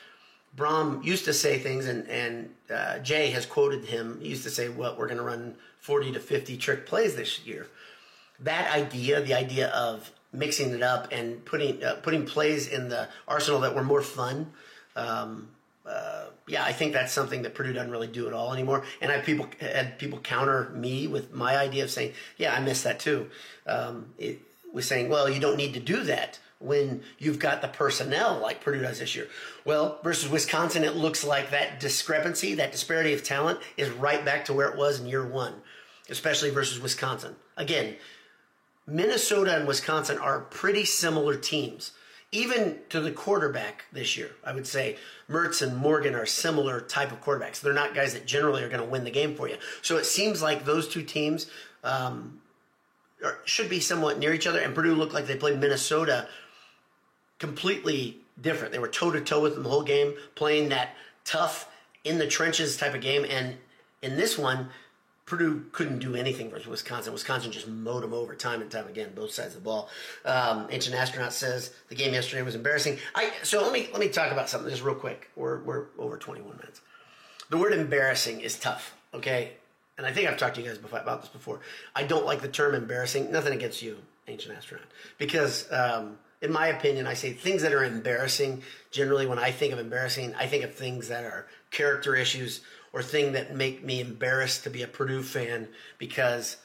Brohm 0.56 1.04
used 1.04 1.24
to 1.24 1.32
say 1.32 1.58
things, 1.58 1.86
and 1.86 2.08
and 2.08 2.50
uh, 2.72 3.00
Jay 3.00 3.30
has 3.30 3.44
quoted 3.44 3.86
him. 3.86 4.20
He 4.20 4.28
used 4.28 4.44
to 4.44 4.50
say, 4.50 4.68
"Well, 4.68 4.94
we're 4.96 5.08
going 5.08 5.18
to 5.18 5.24
run 5.24 5.56
40 5.80 6.12
to 6.12 6.20
50 6.20 6.56
trick 6.58 6.86
plays 6.86 7.16
this 7.16 7.44
year." 7.44 7.66
That 8.38 8.72
idea, 8.72 9.20
the 9.20 9.34
idea 9.34 9.68
of 9.70 10.12
mixing 10.32 10.70
it 10.72 10.82
up 10.82 11.08
and 11.10 11.44
putting 11.44 11.82
uh, 11.82 11.96
putting 12.02 12.24
plays 12.24 12.68
in 12.68 12.88
the 12.88 13.08
arsenal 13.26 13.60
that 13.60 13.74
were 13.74 13.82
more 13.82 14.02
fun 14.02 14.52
um, 14.96 15.48
uh, 15.86 16.26
yeah, 16.46 16.64
I 16.64 16.72
think 16.72 16.92
that's 16.92 17.12
something 17.12 17.42
that 17.42 17.54
Purdue 17.54 17.72
doesn't 17.72 17.90
really 17.90 18.06
do 18.06 18.26
at 18.26 18.32
all 18.32 18.52
anymore. 18.52 18.84
And 19.00 19.12
I 19.12 19.18
people 19.18 19.46
had 19.60 19.98
people 19.98 20.18
counter 20.18 20.70
me 20.70 21.06
with 21.06 21.34
my 21.34 21.56
idea 21.56 21.84
of 21.84 21.90
saying, 21.90 22.14
"Yeah, 22.38 22.54
I 22.54 22.60
miss 22.60 22.82
that 22.82 23.00
too." 23.00 23.30
Um, 23.66 24.14
it 24.18 24.40
was 24.72 24.86
saying, 24.86 25.08
"Well, 25.10 25.28
you 25.28 25.40
don't 25.40 25.56
need 25.56 25.74
to 25.74 25.80
do 25.80 26.02
that 26.04 26.38
when 26.58 27.02
you've 27.18 27.38
got 27.38 27.60
the 27.60 27.68
personnel 27.68 28.38
like 28.38 28.62
Purdue 28.62 28.80
does 28.80 28.98
this 28.98 29.14
year." 29.14 29.28
Well, 29.66 30.00
versus 30.02 30.30
Wisconsin, 30.30 30.84
it 30.84 30.96
looks 30.96 31.22
like 31.22 31.50
that 31.50 31.80
discrepancy, 31.80 32.54
that 32.54 32.72
disparity 32.72 33.12
of 33.12 33.22
talent, 33.22 33.60
is 33.76 33.90
right 33.90 34.24
back 34.24 34.46
to 34.46 34.54
where 34.54 34.68
it 34.70 34.78
was 34.78 35.00
in 35.00 35.06
year 35.06 35.26
one, 35.26 35.54
especially 36.08 36.48
versus 36.48 36.80
Wisconsin. 36.80 37.36
Again, 37.58 37.96
Minnesota 38.86 39.54
and 39.54 39.66
Wisconsin 39.66 40.18
are 40.18 40.40
pretty 40.40 40.86
similar 40.86 41.36
teams 41.36 41.92
even 42.34 42.78
to 42.88 43.00
the 43.00 43.12
quarterback 43.12 43.84
this 43.92 44.16
year, 44.16 44.32
I 44.42 44.52
would 44.52 44.66
say 44.66 44.96
Mertz 45.30 45.62
and 45.62 45.76
Morgan 45.76 46.16
are 46.16 46.26
similar 46.26 46.80
type 46.80 47.12
of 47.12 47.22
quarterbacks. 47.22 47.60
They're 47.60 47.72
not 47.72 47.94
guys 47.94 48.12
that 48.14 48.26
generally 48.26 48.64
are 48.64 48.68
going 48.68 48.82
to 48.82 48.88
win 48.88 49.04
the 49.04 49.10
game 49.12 49.36
for 49.36 49.48
you. 49.48 49.56
So 49.82 49.98
it 49.98 50.04
seems 50.04 50.42
like 50.42 50.64
those 50.64 50.88
two 50.88 51.04
teams 51.04 51.46
um, 51.84 52.40
are, 53.24 53.38
should 53.44 53.70
be 53.70 53.78
somewhat 53.78 54.18
near 54.18 54.34
each 54.34 54.48
other. 54.48 54.58
And 54.58 54.74
Purdue 54.74 54.96
looked 54.96 55.14
like 55.14 55.28
they 55.28 55.36
played 55.36 55.60
Minnesota 55.60 56.26
completely 57.38 58.18
different. 58.40 58.72
They 58.72 58.80
were 58.80 58.88
toe 58.88 59.12
to 59.12 59.20
toe 59.20 59.40
with 59.40 59.54
them 59.54 59.62
the 59.62 59.70
whole 59.70 59.84
game, 59.84 60.14
playing 60.34 60.70
that 60.70 60.96
tough 61.24 61.70
in 62.02 62.18
the 62.18 62.26
trenches 62.26 62.76
type 62.76 62.94
of 62.94 63.00
game. 63.00 63.24
And 63.30 63.58
in 64.02 64.16
this 64.16 64.36
one, 64.36 64.70
Purdue 65.26 65.64
couldn't 65.72 66.00
do 66.00 66.14
anything 66.14 66.50
versus 66.50 66.66
Wisconsin. 66.66 67.12
Wisconsin 67.12 67.50
just 67.50 67.66
mowed 67.66 68.02
them 68.02 68.12
over 68.12 68.34
time 68.34 68.60
and 68.60 68.70
time 68.70 68.86
again, 68.88 69.12
both 69.14 69.30
sides 69.30 69.54
of 69.54 69.62
the 69.62 69.64
ball. 69.64 69.88
Um, 70.24 70.66
Ancient 70.70 70.94
Astronaut 70.94 71.32
says 71.32 71.72
the 71.88 71.94
game 71.94 72.12
yesterday 72.12 72.42
was 72.42 72.54
embarrassing. 72.54 72.98
I 73.14 73.32
so 73.42 73.62
let 73.62 73.72
me 73.72 73.88
let 73.92 74.00
me 74.00 74.08
talk 74.08 74.32
about 74.32 74.50
something 74.50 74.70
just 74.70 74.82
real 74.82 74.94
quick. 74.94 75.30
We're 75.34 75.62
we're 75.62 75.86
over 75.98 76.18
21 76.18 76.56
minutes. 76.58 76.82
The 77.48 77.56
word 77.56 77.72
embarrassing 77.72 78.40
is 78.40 78.58
tough, 78.58 78.94
okay? 79.14 79.52
And 79.96 80.06
I 80.06 80.12
think 80.12 80.28
I've 80.28 80.36
talked 80.36 80.56
to 80.56 80.60
you 80.60 80.68
guys 80.68 80.78
before, 80.78 80.98
about 80.98 81.22
this 81.22 81.30
before. 81.30 81.60
I 81.94 82.02
don't 82.02 82.26
like 82.26 82.42
the 82.42 82.48
term 82.48 82.74
embarrassing. 82.74 83.30
Nothing 83.30 83.52
against 83.54 83.80
you, 83.80 83.98
Ancient 84.28 84.56
Astronaut, 84.56 84.88
because 85.18 85.70
um, 85.72 86.18
in 86.42 86.52
my 86.52 86.66
opinion, 86.66 87.06
I 87.06 87.14
say 87.14 87.32
things 87.32 87.62
that 87.62 87.72
are 87.72 87.84
embarrassing. 87.84 88.62
Generally, 88.90 89.26
when 89.26 89.38
I 89.38 89.50
think 89.50 89.72
of 89.72 89.78
embarrassing, 89.78 90.34
I 90.34 90.46
think 90.46 90.64
of 90.64 90.74
things 90.74 91.08
that 91.08 91.24
are 91.24 91.46
character 91.70 92.14
issues 92.14 92.60
or 92.94 93.02
thing 93.02 93.32
that 93.32 93.54
make 93.54 93.84
me 93.84 94.00
embarrassed 94.00 94.62
to 94.62 94.70
be 94.70 94.82
a 94.82 94.86
Purdue 94.86 95.22
fan 95.22 95.68
because 95.98 96.56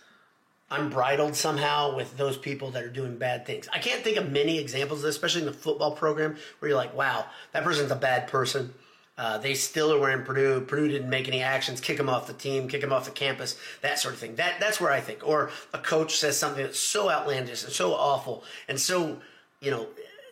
I'm 0.70 0.92
bridled 0.92 1.36
somehow 1.36 1.96
with 1.96 2.16
those 2.16 2.38
people 2.38 2.70
that 2.72 2.84
are 2.84 2.90
doing 2.90 3.18
bad 3.18 3.48
things. 3.48 3.68
I 3.74 3.80
can't 3.80 4.04
think 4.04 4.18
of 4.18 4.32
many 4.32 4.60
examples 4.60 5.00
of 5.00 5.04
this, 5.04 5.16
especially 5.16 5.42
in 5.42 5.48
the 5.48 5.54
football 5.54 5.92
program, 5.92 6.38
where 6.60 6.70
you're 6.70 6.78
like, 6.78 6.96
wow, 6.96 7.26
that 7.52 7.64
person's 7.64 7.90
a 7.90 7.96
bad 7.96 8.28
person. 8.28 8.72
Uh, 9.18 9.40
they 9.40 9.56
still 9.56 9.92
are 9.92 10.00
wearing 10.00 10.24
Purdue. 10.24 10.62
Purdue 10.62 10.88
didn't 10.88 11.10
make 11.10 11.28
any 11.28 11.42
actions, 11.42 11.82
kick 11.82 11.98
them 11.98 12.10
off 12.10 12.28
the 12.28 12.34
team, 12.34 12.70
kick 12.70 12.82
them 12.82 12.94
off 12.94 13.06
the 13.06 13.12
campus, 13.12 13.58
that 13.82 14.00
sort 14.00 14.14
of 14.14 14.20
thing. 14.20 14.36
That 14.36 14.60
that's 14.60 14.80
where 14.80 14.92
I 14.92 15.02
think. 15.02 15.28
Or 15.28 15.50
a 15.74 15.80
coach 15.80 16.18
says 16.18 16.38
something 16.38 16.64
that's 16.64 16.80
so 16.80 17.10
outlandish 17.10 17.64
and 17.64 17.74
so 17.74 17.94
awful 17.94 18.44
and 18.70 18.80
so 18.80 19.20
you 19.60 19.72
know 19.72 19.88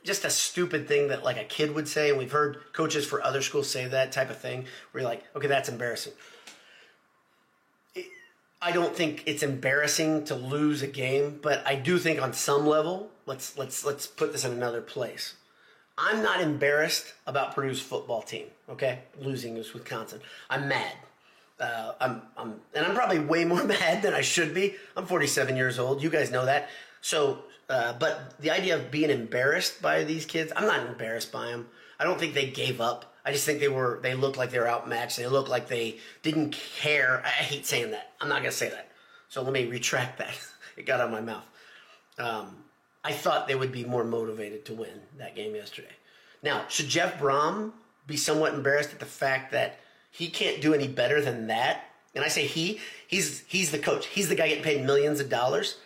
just 0.08 0.26
a 0.26 0.30
stupid 0.30 0.88
thing 0.88 1.10
that 1.10 1.24
like 1.24 1.38
a 1.38 1.44
kid 1.44 1.76
would 1.76 1.88
say, 1.88 2.10
and 2.10 2.18
we've 2.18 2.32
heard 2.32 2.58
coaches 2.74 3.06
for 3.06 3.22
other 3.22 3.42
schools 3.42 3.70
say 3.70 3.86
that 3.88 4.12
type 4.12 4.30
of 4.30 4.40
thing. 4.40 4.66
Where 4.92 5.02
you're 5.02 5.10
like, 5.10 5.24
okay, 5.36 5.48
that's 5.48 5.70
embarrassing. 5.70 6.14
I 8.60 8.72
don't 8.72 8.96
think 8.96 9.24
it's 9.28 9.44
embarrassing 9.44 10.26
to 10.26 10.36
lose 10.36 10.82
a 10.82 10.88
game, 10.88 11.40
but 11.44 11.62
I 11.68 11.76
do 11.76 12.00
think 12.00 12.20
on 12.20 12.34
some 12.34 12.66
level, 12.66 13.12
let's 13.28 13.58
let's 13.58 13.86
let's 13.86 14.08
put 14.08 14.32
this 14.32 14.46
in 14.46 14.52
another 14.54 14.82
place. 14.82 15.36
I'm 15.98 16.24
not 16.24 16.42
embarrassed 16.42 17.14
about 17.26 17.54
Purdue's 17.54 17.82
football 17.82 18.22
team. 18.22 18.48
Okay, 18.70 19.00
losing 19.20 19.56
with 19.58 19.72
Wisconsin. 19.74 20.22
I'm 20.50 20.68
mad. 20.68 20.94
Uh, 21.60 21.94
I'm, 22.00 22.22
I'm, 22.38 22.62
and 22.76 22.86
I'm 22.86 22.94
probably 22.94 23.18
way 23.20 23.44
more 23.44 23.64
mad 23.80 24.04
than 24.04 24.14
I 24.14 24.22
should 24.22 24.54
be. 24.54 24.76
I'm 24.96 25.08
47 25.08 25.56
years 25.56 25.80
old. 25.80 26.04
You 26.04 26.12
guys 26.12 26.30
know 26.30 26.46
that. 26.46 26.70
So 27.02 27.40
uh, 27.70 27.94
but 28.00 28.40
the 28.40 28.52
idea 28.52 28.76
of 28.76 28.92
being 28.92 29.10
embarrassed 29.10 29.82
by 29.82 30.04
these 30.04 30.26
kids, 30.26 30.54
I'm 30.56 30.66
not 30.66 30.88
embarrassed 30.88 31.32
by 31.32 31.48
them. 31.48 31.68
I 32.00 32.04
don't 32.04 32.20
think 32.20 32.34
they 32.34 32.50
gave 32.50 32.80
up. 32.80 33.14
I 33.26 33.34
just 33.34 33.46
think 33.46 33.60
they 33.60 33.68
were. 33.68 34.00
They 34.02 34.14
looked 34.14 34.38
like 34.38 34.52
they 34.52 34.60
were 34.60 34.70
outmatched. 34.70 35.18
They 35.18 35.28
looked 35.28 35.50
like 35.50 35.68
they 35.68 35.98
didn't 36.24 36.52
care. 36.52 37.22
I, 37.26 37.30
hate 37.30 37.66
saying 37.66 37.92
that. 37.92 38.14
I'm 38.22 38.30
not 38.30 38.38
gonna 38.38 38.52
say 38.52 38.70
that. 38.70 38.92
So 39.28 39.42
let 39.42 39.52
me 39.52 39.66
retract 39.66 40.20
that. 40.20 40.34
it 40.78 40.86
got 40.86 41.02
out 41.02 41.08
of 41.08 41.12
my 41.12 41.22
mouth. 41.22 41.46
Um, 42.18 42.56
I 43.04 43.12
thought 43.12 43.48
they 43.48 43.56
would 43.56 43.72
be 43.72 43.84
more 43.84 44.06
motivated 44.06 44.66
to 44.66 44.74
win 44.74 45.02
that 45.18 45.36
game 45.36 45.56
yesterday. 45.56 45.94
Now, 46.42 46.64
should 46.70 46.88
Jeff 46.88 47.20
Brohm 47.20 47.74
be 48.06 48.16
somewhat 48.16 48.54
embarrassed 48.54 48.94
at 48.94 49.00
the 49.00 49.06
fact 49.06 49.52
that 49.52 49.80
he 50.10 50.30
can't 50.30 50.62
do 50.62 50.74
any 50.74 50.88
better 50.88 51.22
than 51.22 51.48
that? 51.48 51.84
And 52.16 52.24
I 52.24 52.30
say 52.30 52.46
he, 52.46 52.80
he's 53.08 53.44
he's 53.48 53.72
the 53.72 53.80
coach. 53.80 54.06
He's 54.06 54.30
the 54.30 54.36
guy 54.36 54.48
getting 54.48 54.64
paid 54.64 54.86
millions 54.86 55.20
of 55.20 55.30
dollars. 55.30 55.78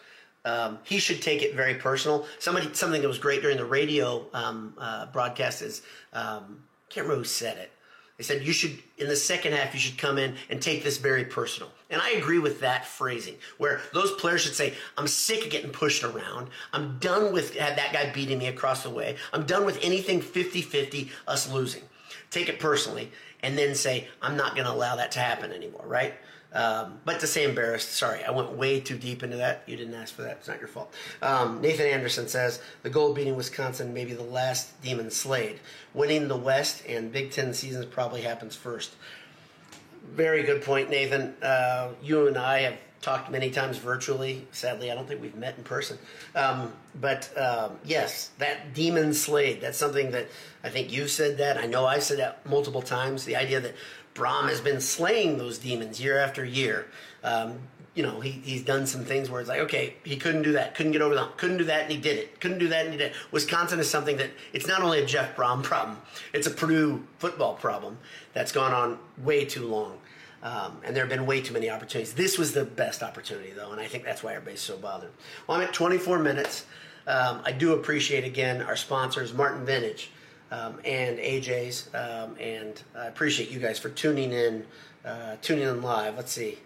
Um, 0.43 0.79
he 0.83 0.99
should 0.99 1.21
take 1.21 1.41
it 1.41 1.55
very 1.55 1.75
personal. 1.75 2.25
Somebody, 2.39 2.73
something 2.73 3.01
that 3.01 3.07
was 3.07 3.19
great 3.19 3.41
during 3.41 3.57
the 3.57 3.65
radio 3.65 4.25
um, 4.33 4.73
uh, 4.77 5.05
broadcast 5.07 5.61
is 5.61 5.81
um, 6.13 6.63
can't 6.89 7.05
remember 7.05 7.23
who 7.23 7.25
said 7.25 7.57
it. 7.57 7.71
They 8.17 8.23
said 8.23 8.43
you 8.43 8.53
should 8.53 8.77
in 8.97 9.07
the 9.07 9.15
second 9.15 9.53
half 9.53 9.73
you 9.73 9.79
should 9.79 9.97
come 9.97 10.19
in 10.19 10.35
and 10.49 10.61
take 10.61 10.83
this 10.83 10.97
very 10.97 11.25
personal. 11.25 11.71
And 11.89 11.99
I 11.99 12.11
agree 12.11 12.37
with 12.37 12.59
that 12.61 12.85
phrasing 12.85 13.35
where 13.57 13.81
those 13.93 14.11
players 14.13 14.41
should 14.41 14.53
say, 14.53 14.73
I'm 14.97 15.07
sick 15.07 15.43
of 15.43 15.49
getting 15.49 15.71
pushed 15.71 16.03
around. 16.03 16.49
I'm 16.71 16.99
done 16.99 17.33
with 17.33 17.55
that 17.55 17.91
guy 17.91 18.11
beating 18.11 18.37
me 18.37 18.47
across 18.47 18.83
the 18.83 18.91
way. 18.91 19.15
I'm 19.33 19.45
done 19.45 19.65
with 19.65 19.79
anything 19.81 20.21
50-50 20.21 21.09
us 21.27 21.51
losing. 21.51 21.81
Take 22.29 22.47
it 22.47 22.59
personally 22.59 23.11
and 23.41 23.57
then 23.57 23.73
say, 23.73 24.07
I'm 24.21 24.37
not 24.37 24.53
going 24.55 24.65
to 24.67 24.71
allow 24.71 24.95
that 24.97 25.11
to 25.13 25.19
happen 25.19 25.51
anymore, 25.51 25.85
right? 25.85 26.13
Um, 26.53 26.99
but 27.05 27.19
to 27.21 27.27
say 27.27 27.45
embarrassed, 27.45 27.93
sorry, 27.93 28.23
I 28.23 28.31
went 28.31 28.51
way 28.51 28.79
too 28.81 28.97
deep 28.97 29.23
into 29.23 29.37
that. 29.37 29.63
You 29.67 29.77
didn't 29.77 29.93
ask 29.93 30.13
for 30.13 30.23
that. 30.23 30.37
It's 30.37 30.47
not 30.47 30.59
your 30.59 30.67
fault. 30.67 30.93
Um, 31.21 31.61
Nathan 31.61 31.87
Anderson 31.87 32.27
says 32.27 32.61
the 32.83 32.89
goal 32.89 33.13
beating 33.13 33.35
Wisconsin 33.35 33.93
may 33.93 34.03
be 34.03 34.13
the 34.13 34.23
last 34.23 34.81
demon 34.81 35.11
slayed. 35.11 35.59
Winning 35.93 36.27
the 36.27 36.35
West 36.35 36.83
and 36.87 37.11
Big 37.11 37.31
Ten 37.31 37.53
seasons 37.53 37.85
probably 37.85 38.21
happens 38.21 38.55
first. 38.55 38.95
Very 40.13 40.43
good 40.43 40.61
point, 40.61 40.89
Nathan. 40.89 41.35
Uh, 41.41 41.89
you 42.03 42.27
and 42.27 42.37
I 42.37 42.61
have 42.61 42.77
talked 43.01 43.31
many 43.31 43.49
times 43.49 43.77
virtually. 43.77 44.47
Sadly, 44.51 44.91
I 44.91 44.95
don't 44.95 45.07
think 45.07 45.21
we've 45.21 45.35
met 45.35 45.57
in 45.57 45.63
person. 45.63 45.97
Um, 46.35 46.73
but 46.99 47.29
um, 47.37 47.77
yes, 47.83 48.29
that 48.37 48.73
demon 48.73 49.13
slayed. 49.13 49.61
That's 49.61 49.77
something 49.77 50.11
that 50.11 50.27
I 50.63 50.69
think 50.69 50.91
you 50.91 51.07
said 51.07 51.37
that. 51.37 51.57
I 51.57 51.65
know 51.65 51.85
I 51.85 51.99
said 51.99 52.19
that 52.19 52.45
multiple 52.45 52.81
times. 52.81 53.25
The 53.25 53.35
idea 53.35 53.59
that 53.59 53.73
Brohm 54.13 54.49
has 54.49 54.61
been 54.61 54.81
slaying 54.81 55.37
those 55.37 55.57
demons 55.57 56.01
year 56.01 56.17
after 56.17 56.43
year. 56.43 56.87
Um, 57.23 57.59
you 57.93 58.03
know, 58.03 58.21
he, 58.21 58.31
he's 58.31 58.63
done 58.63 58.87
some 58.87 59.03
things 59.03 59.29
where 59.29 59.41
it's 59.41 59.49
like, 59.49 59.59
okay, 59.61 59.95
he 60.03 60.15
couldn't 60.15 60.43
do 60.43 60.53
that, 60.53 60.75
couldn't 60.75 60.93
get 60.93 61.01
over 61.01 61.13
the 61.13 61.21
hump, 61.21 61.37
couldn't 61.37 61.57
do 61.57 61.65
that, 61.65 61.83
and 61.83 61.91
he 61.91 61.97
did 61.97 62.17
it. 62.17 62.39
Couldn't 62.39 62.59
do 62.59 62.69
that, 62.69 62.85
and 62.85 62.93
he 62.93 62.97
did 62.97 63.11
it. 63.11 63.17
Wisconsin 63.31 63.79
is 63.79 63.89
something 63.89 64.17
that 64.17 64.31
it's 64.53 64.67
not 64.67 64.81
only 64.81 64.99
a 64.99 65.05
Jeff 65.05 65.35
Brohm 65.35 65.61
problem, 65.61 65.97
it's 66.33 66.47
a 66.47 66.51
Purdue 66.51 67.05
football 67.19 67.55
problem 67.55 67.97
that's 68.33 68.51
gone 68.51 68.73
on 68.73 68.97
way 69.17 69.43
too 69.43 69.67
long. 69.67 69.97
Um, 70.43 70.81
and 70.83 70.95
there 70.95 71.03
have 71.03 71.09
been 71.09 71.25
way 71.25 71.41
too 71.41 71.53
many 71.53 71.69
opportunities. 71.69 72.13
This 72.13 72.37
was 72.37 72.53
the 72.53 72.65
best 72.65 73.03
opportunity, 73.03 73.51
though, 73.51 73.71
and 73.71 73.79
I 73.79 73.87
think 73.87 74.03
that's 74.03 74.23
why 74.23 74.33
everybody's 74.33 74.61
so 74.61 74.77
bothered. 74.77 75.11
Well, 75.45 75.57
I'm 75.57 75.67
at 75.67 75.73
24 75.73 76.17
minutes. 76.19 76.65
Um, 77.05 77.41
I 77.43 77.51
do 77.51 77.73
appreciate, 77.73 78.23
again, 78.23 78.61
our 78.61 78.75
sponsors, 78.75 79.33
Martin 79.33 79.65
Vintage 79.65 80.11
um, 80.51 80.79
and 80.83 81.17
AJ's, 81.17 81.89
um, 81.93 82.35
and 82.39 82.81
I 82.95 83.07
appreciate 83.07 83.49
you 83.49 83.59
guys 83.59 83.79
for 83.79 83.89
tuning 83.89 84.31
in, 84.31 84.65
uh, 85.05 85.37
tuning 85.41 85.67
in 85.67 85.81
live. 85.81 86.17
Let's 86.17 86.31
see. 86.31 86.59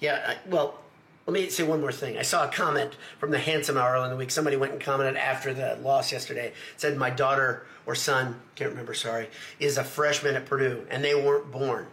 Yeah, 0.00 0.22
I, 0.28 0.48
well, 0.48 0.78
let 1.26 1.34
me 1.34 1.48
say 1.50 1.64
one 1.64 1.80
more 1.80 1.92
thing. 1.92 2.16
I 2.16 2.22
saw 2.22 2.48
a 2.48 2.50
comment 2.50 2.96
from 3.18 3.32
the 3.32 3.38
Handsome 3.38 3.76
Hour 3.76 3.96
in 4.04 4.10
the 4.10 4.16
week. 4.16 4.30
Somebody 4.30 4.56
went 4.56 4.72
and 4.72 4.80
commented 4.80 5.16
after 5.16 5.52
the 5.52 5.76
loss 5.82 6.12
yesterday. 6.12 6.52
Said 6.76 6.96
my 6.96 7.10
daughter 7.10 7.66
or 7.84 7.94
son, 7.94 8.40
can't 8.54 8.70
remember, 8.70 8.94
sorry, 8.94 9.28
is 9.58 9.76
a 9.76 9.84
freshman 9.84 10.36
at 10.36 10.46
Purdue, 10.46 10.86
and 10.90 11.02
they 11.02 11.14
weren't 11.14 11.50
born 11.50 11.86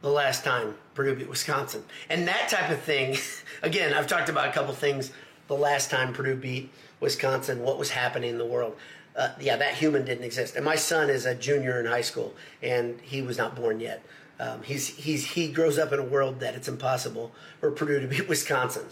the 0.00 0.08
last 0.08 0.44
time 0.44 0.74
Purdue 0.94 1.14
beat 1.14 1.28
Wisconsin. 1.28 1.84
And 2.08 2.26
that 2.26 2.48
type 2.48 2.70
of 2.70 2.80
thing, 2.80 3.16
again, 3.62 3.92
I've 3.92 4.06
talked 4.06 4.28
about 4.28 4.48
a 4.48 4.52
couple 4.52 4.72
things 4.74 5.12
the 5.46 5.54
last 5.54 5.90
time 5.90 6.12
Purdue 6.12 6.36
beat 6.36 6.70
Wisconsin, 7.00 7.62
what 7.62 7.78
was 7.78 7.90
happening 7.90 8.30
in 8.30 8.38
the 8.38 8.46
world. 8.46 8.76
Uh, 9.16 9.30
yeah, 9.40 9.56
that 9.56 9.74
human 9.74 10.04
didn't 10.04 10.24
exist. 10.24 10.54
And 10.56 10.64
my 10.64 10.76
son 10.76 11.10
is 11.10 11.26
a 11.26 11.34
junior 11.34 11.80
in 11.80 11.86
high 11.86 12.02
school, 12.02 12.34
and 12.62 13.00
he 13.00 13.22
was 13.22 13.36
not 13.36 13.56
born 13.56 13.80
yet. 13.80 14.02
Um, 14.40 14.62
he's, 14.62 14.88
he's, 14.88 15.26
he 15.26 15.48
grows 15.48 15.78
up 15.78 15.92
in 15.92 15.98
a 15.98 16.04
world 16.04 16.40
that 16.40 16.54
it's 16.54 16.68
impossible 16.68 17.32
for 17.60 17.70
Purdue 17.70 18.00
to 18.00 18.06
beat 18.06 18.28
Wisconsin. 18.28 18.84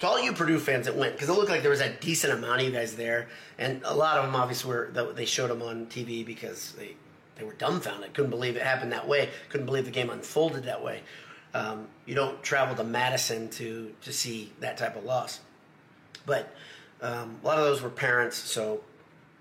To 0.00 0.08
all 0.08 0.20
you 0.20 0.32
Purdue 0.32 0.58
fans 0.58 0.86
that 0.86 0.96
went, 0.96 1.12
because 1.12 1.28
it 1.28 1.32
looked 1.34 1.50
like 1.50 1.62
there 1.62 1.70
was 1.70 1.80
a 1.80 1.92
decent 2.00 2.32
amount 2.32 2.60
of 2.60 2.66
you 2.66 2.72
guys 2.72 2.96
there, 2.96 3.28
and 3.56 3.80
a 3.84 3.94
lot 3.94 4.18
of 4.18 4.24
them 4.24 4.34
obviously 4.34 4.68
were, 4.68 4.90
they 5.14 5.24
showed 5.24 5.50
them 5.50 5.62
on 5.62 5.86
TV 5.86 6.26
because 6.26 6.72
they, 6.72 6.96
they 7.36 7.44
were 7.44 7.52
dumbfounded, 7.52 8.12
couldn't 8.12 8.30
believe 8.30 8.56
it 8.56 8.62
happened 8.62 8.90
that 8.90 9.06
way, 9.06 9.30
couldn't 9.48 9.66
believe 9.66 9.84
the 9.84 9.92
game 9.92 10.10
unfolded 10.10 10.64
that 10.64 10.82
way. 10.82 11.02
Um, 11.54 11.86
you 12.06 12.16
don't 12.16 12.42
travel 12.42 12.74
to 12.74 12.82
Madison 12.82 13.48
to, 13.50 13.94
to 14.00 14.12
see 14.12 14.52
that 14.58 14.76
type 14.76 14.96
of 14.96 15.04
loss. 15.04 15.38
But 16.26 16.52
um, 17.02 17.36
a 17.42 17.46
lot 17.46 17.58
of 17.58 17.64
those 17.64 17.82
were 17.82 17.90
parents, 17.90 18.36
so 18.36 18.80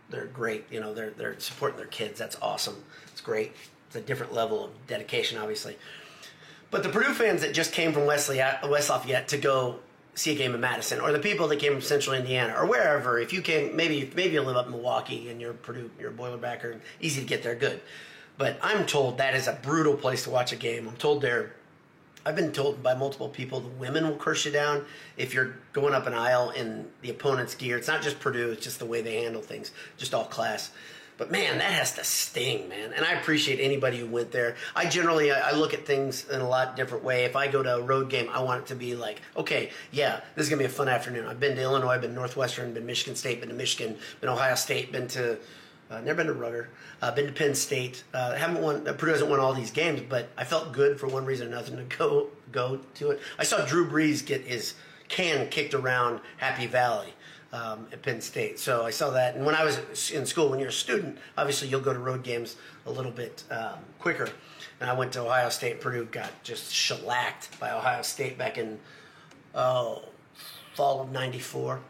they're 0.10 0.26
great. 0.26 0.66
You 0.70 0.80
know, 0.80 0.94
they're, 0.94 1.12
they're 1.12 1.40
supporting 1.40 1.78
their 1.78 1.88
kids. 1.88 2.20
That's 2.20 2.38
awesome. 2.42 2.84
It's 3.12 3.22
great 3.22 3.54
it's 3.92 3.98
a 3.98 4.02
different 4.02 4.34
level 4.34 4.64
of 4.64 4.72
dedication, 4.88 5.38
obviously. 5.38 5.78
But 6.70 6.82
the 6.82 6.88
Purdue 6.88 7.14
fans 7.14 7.42
that 7.42 7.54
just 7.54 7.74
came 7.74 7.92
from 7.92 8.06
Wesley, 8.06 8.38
West 8.38 8.90
Lafayette 8.90 9.28
to 9.28 9.38
go 9.38 9.80
see 10.16 10.32
a 10.32 10.36
game 10.36 10.56
in 10.56 10.62
Madison, 10.62 11.02
or 11.02 11.12
the 11.12 11.20
people 11.20 11.50
that 11.50 11.60
came 11.60 11.74
from 11.74 11.82
Central 11.82 12.16
Indiana, 12.16 12.54
or 12.58 12.66
wherever. 12.66 13.20
If 13.20 13.34
you 13.34 13.42
came, 13.42 13.76
maybe 13.76 14.10
maybe 14.16 14.36
you 14.36 14.42
live 14.42 14.56
up 14.56 14.68
in 14.68 14.72
Milwaukee 14.72 15.28
and 15.28 15.42
you're 15.42 15.52
Purdue, 15.52 15.92
you're 16.00 16.12
a 16.12 16.14
Boilerbacker, 16.14 16.80
easy 17.02 17.20
to 17.20 17.28
get 17.28 17.44
there, 17.44 17.54
good. 17.54 17.82
But 18.38 18.58
I'm 18.62 18.86
told 18.86 19.18
that 19.18 19.36
is 19.36 19.48
a 19.48 19.60
brutal 19.62 19.96
place 19.96 20.24
to 20.24 20.30
watch 20.30 20.54
a 20.54 20.56
game. 20.56 20.88
I'm 20.88 20.96
told 20.96 21.22
there. 21.22 21.54
I've 22.26 22.36
been 22.36 22.52
told 22.52 22.84
by 22.84 22.94
multiple 22.94 23.30
people 23.30 23.60
the 23.60 23.70
women 23.70 24.08
will 24.08 24.18
curse 24.18 24.46
you 24.46 24.52
down 24.52 24.86
if 25.18 25.34
you're 25.34 25.56
going 25.74 25.94
up 25.94 26.06
an 26.08 26.14
aisle 26.14 26.52
in 26.52 26.88
the 27.02 27.10
opponent's 27.10 27.56
gear. 27.56 27.78
It's 27.78 27.88
not 27.88 28.02
just 28.02 28.20
Purdue; 28.20 28.52
it's 28.52 28.64
just 28.64 28.80
the 28.80 28.86
way 28.86 29.02
they 29.02 29.24
handle 29.24 29.42
things, 29.42 29.72
just 29.98 30.14
all 30.14 30.26
class. 30.26 30.72
But 31.18 31.32
man, 31.32 31.60
that 31.60 31.72
has 31.72 31.94
to 31.96 32.04
sting, 32.04 32.68
man. 32.68 32.94
And 32.94 33.06
I 33.06 33.12
appreciate 33.14 33.60
anybody 33.60 34.00
who 34.00 34.08
went 34.08 34.32
there. 34.32 34.56
I 34.76 34.88
generally 34.88 35.32
I, 35.32 35.52
look 35.52 35.72
at 35.72 35.86
things 35.86 36.28
in 36.30 36.42
a 36.42 36.50
lot 36.50 36.76
different 36.76 37.04
way. 37.04 37.26
If 37.26 37.36
I 37.36 37.48
go 37.48 37.62
to 37.62 37.76
a 37.76 37.82
road 37.82 38.10
game, 38.10 38.28
I 38.32 38.42
want 38.42 38.64
it 38.64 38.68
to 38.70 38.76
be 38.76 38.96
like, 38.96 39.22
okay, 39.38 39.70
yeah, 39.92 40.22
this 40.36 40.46
is 40.46 40.50
gonna 40.50 40.62
be 40.62 40.66
a 40.66 40.70
fun 40.70 40.90
afternoon. 40.90 41.28
I've 41.28 41.40
been 41.40 41.56
to 41.58 41.62
Illinois, 41.62 41.90
I've 41.90 42.02
been 42.02 42.16
Northwestern, 42.16 42.74
been 42.74 42.88
Michigan 42.88 43.16
State, 43.16 43.40
been 43.40 43.50
to 43.50 43.56
Michigan, 43.56 43.98
been 44.20 44.30
Ohio 44.30 44.56
State, 44.56 44.92
been 44.92 45.08
to 45.10 45.38
uh, 45.92 46.00
never 46.02 46.18
been 46.18 46.28
to 46.28 46.34
Rudder. 46.34 46.70
Uh, 47.02 47.12
been 47.12 47.28
to 47.28 47.34
Penn 47.34 47.54
State. 47.54 48.04
Uh, 48.14 48.34
haven't 48.36 48.62
won. 48.62 48.88
Uh, 48.88 48.94
Purdue 48.94 49.12
hasn't 49.12 49.30
won 49.30 49.40
all 49.40 49.54
these 49.54 49.72
games, 49.72 50.02
but 50.08 50.30
I 50.38 50.46
felt 50.46 50.72
good 50.72 51.00
for 51.00 51.08
one 51.08 51.26
reason 51.26 51.48
or 51.48 51.50
another 51.52 51.76
to 51.76 51.98
go 51.98 52.30
go 52.52 52.80
to 52.96 53.12
it. 53.12 53.20
I 53.38 53.44
saw 53.44 53.66
Drew 53.66 53.90
Brees 53.90 54.26
get 54.26 54.42
his 54.42 54.76
can 55.10 55.50
kicked 55.50 55.74
around 55.74 56.22
Happy 56.38 56.68
Valley 56.68 57.14
um, 57.52 57.88
at 57.92 58.02
Penn 58.02 58.22
State. 58.22 58.60
So 58.60 58.86
I 58.86 58.92
saw 58.92 59.10
that. 59.12 59.36
And 59.36 59.46
when 59.46 59.56
I 59.56 59.66
was 59.66 60.12
in 60.12 60.26
school, 60.26 60.50
when 60.50 60.60
you're 60.60 60.70
a 60.70 60.74
student, 60.74 61.18
obviously 61.38 61.68
you'll 61.68 61.82
go 61.82 61.94
to 61.94 62.00
road 62.00 62.24
games 62.24 62.56
a 62.86 62.92
little 62.92 63.12
bit 63.12 63.44
um, 63.52 63.80
quicker. 64.00 64.30
And 64.80 64.90
I 64.90 64.94
went 64.94 65.12
to 65.14 65.22
Ohio 65.22 65.50
State. 65.50 65.82
Purdue 65.82 66.06
got 66.06 66.32
just 66.44 66.74
shellacked 66.74 67.60
by 67.60 67.72
Ohio 67.72 68.02
State 68.02 68.38
back 68.38 68.58
in 68.58 68.80
oh 69.54 70.04
fall 70.74 71.02
of 71.02 71.12
'94. 71.12 71.82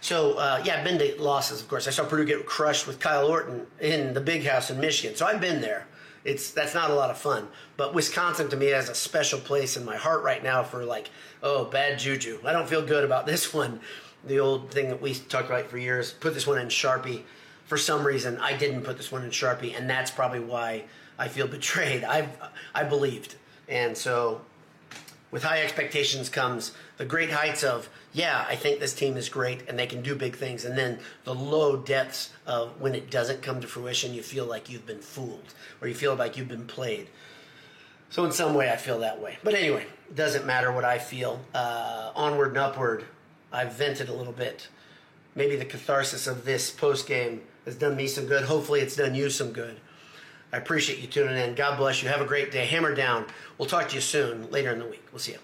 So 0.00 0.34
uh, 0.34 0.62
yeah, 0.64 0.78
I've 0.78 0.84
been 0.84 0.98
to 0.98 1.22
losses. 1.22 1.60
Of 1.60 1.68
course, 1.68 1.88
I 1.88 1.90
saw 1.90 2.04
Purdue 2.04 2.24
get 2.24 2.46
crushed 2.46 2.86
with 2.86 3.00
Kyle 3.00 3.26
Orton 3.26 3.66
in 3.80 4.14
the 4.14 4.20
Big 4.20 4.44
House 4.44 4.70
in 4.70 4.80
Michigan. 4.80 5.16
So 5.16 5.26
I've 5.26 5.40
been 5.40 5.60
there. 5.60 5.86
It's 6.24 6.50
that's 6.50 6.74
not 6.74 6.90
a 6.90 6.94
lot 6.94 7.10
of 7.10 7.18
fun. 7.18 7.48
But 7.76 7.94
Wisconsin 7.94 8.48
to 8.50 8.56
me 8.56 8.66
has 8.66 8.88
a 8.88 8.94
special 8.94 9.38
place 9.40 9.76
in 9.76 9.84
my 9.84 9.96
heart 9.96 10.22
right 10.22 10.42
now 10.42 10.62
for 10.62 10.84
like 10.84 11.10
oh 11.42 11.64
bad 11.64 11.98
juju. 11.98 12.38
I 12.44 12.52
don't 12.52 12.68
feel 12.68 12.84
good 12.84 13.04
about 13.04 13.26
this 13.32 13.52
one 13.52 13.80
the 14.24 14.40
old 14.40 14.70
thing 14.70 14.88
that 14.88 15.00
we 15.00 15.14
talked 15.14 15.48
about 15.48 15.66
for 15.66 15.78
years. 15.78 16.12
Put 16.12 16.34
this 16.34 16.46
one 16.46 16.58
in 16.58 16.68
Sharpie. 16.68 17.22
For 17.66 17.76
some 17.76 18.06
reason, 18.06 18.38
I 18.38 18.56
didn't 18.56 18.82
put 18.82 18.96
this 18.96 19.12
one 19.12 19.24
in 19.24 19.30
Sharpie, 19.30 19.76
and 19.76 19.88
that's 19.88 20.10
probably 20.10 20.40
why 20.40 20.84
I 21.18 21.28
feel 21.28 21.46
betrayed. 21.58 22.04
I 22.04 22.28
I 22.74 22.84
believed, 22.84 23.36
and 23.68 23.96
so 23.96 24.40
with 25.30 25.42
high 25.42 25.62
expectations 25.62 26.28
comes 26.28 26.72
the 26.96 27.04
great 27.04 27.30
heights 27.30 27.62
of 27.62 27.88
yeah, 28.12 28.44
I 28.48 28.56
think 28.56 28.80
this 28.80 28.94
team 28.94 29.16
is 29.16 29.28
great 29.28 29.68
and 29.68 29.78
they 29.78 29.86
can 29.86 30.02
do 30.02 30.14
big 30.14 30.36
things, 30.36 30.64
and 30.64 30.76
then 30.76 30.98
the 31.24 31.34
low 31.34 31.76
depths 31.76 32.30
of 32.46 32.80
when 32.80 32.94
it 32.94 33.10
doesn't 33.10 33.42
come 33.42 33.60
to 33.60 33.66
fruition, 33.66 34.14
you 34.14 34.22
feel 34.22 34.46
like 34.46 34.70
you've 34.70 34.86
been 34.86 35.00
fooled 35.00 35.54
or 35.80 35.88
you 35.88 35.94
feel 35.94 36.14
like 36.14 36.36
you've 36.36 36.48
been 36.48 36.66
played. 36.66 37.08
So 38.10 38.24
in 38.24 38.32
some 38.32 38.54
way, 38.54 38.70
I 38.70 38.76
feel 38.76 39.00
that 39.00 39.20
way. 39.20 39.36
But 39.44 39.54
anyway, 39.54 39.86
it 40.08 40.16
doesn't 40.16 40.46
matter 40.46 40.72
what 40.72 40.84
I 40.84 40.98
feel. 40.98 41.40
Uh, 41.54 42.10
onward 42.14 42.48
and 42.48 42.58
upward 42.58 43.04
I've 43.52 43.72
vented 43.72 44.08
a 44.08 44.12
little 44.12 44.32
bit. 44.32 44.68
Maybe 45.34 45.56
the 45.56 45.64
catharsis 45.64 46.26
of 46.26 46.44
this 46.44 46.70
post 46.70 47.06
game 47.06 47.42
has 47.64 47.76
done 47.76 47.96
me 47.96 48.06
some 48.06 48.26
good. 48.26 48.44
Hopefully, 48.44 48.80
it's 48.80 48.96
done 48.96 49.14
you 49.14 49.30
some 49.30 49.52
good. 49.52 49.78
I 50.52 50.56
appreciate 50.56 51.00
you 51.00 51.06
tuning 51.06 51.36
in. 51.36 51.54
God 51.54 51.76
bless 51.76 52.02
you. 52.02 52.08
Have 52.08 52.22
a 52.22 52.26
great 52.26 52.50
day. 52.50 52.64
Hammer 52.64 52.94
down. 52.94 53.26
We'll 53.58 53.68
talk 53.68 53.88
to 53.88 53.94
you 53.94 54.00
soon 54.00 54.50
later 54.50 54.70
in 54.70 54.78
the 54.78 54.86
week. 54.86 55.06
We'll 55.12 55.18
see 55.18 55.32
you. 55.32 55.38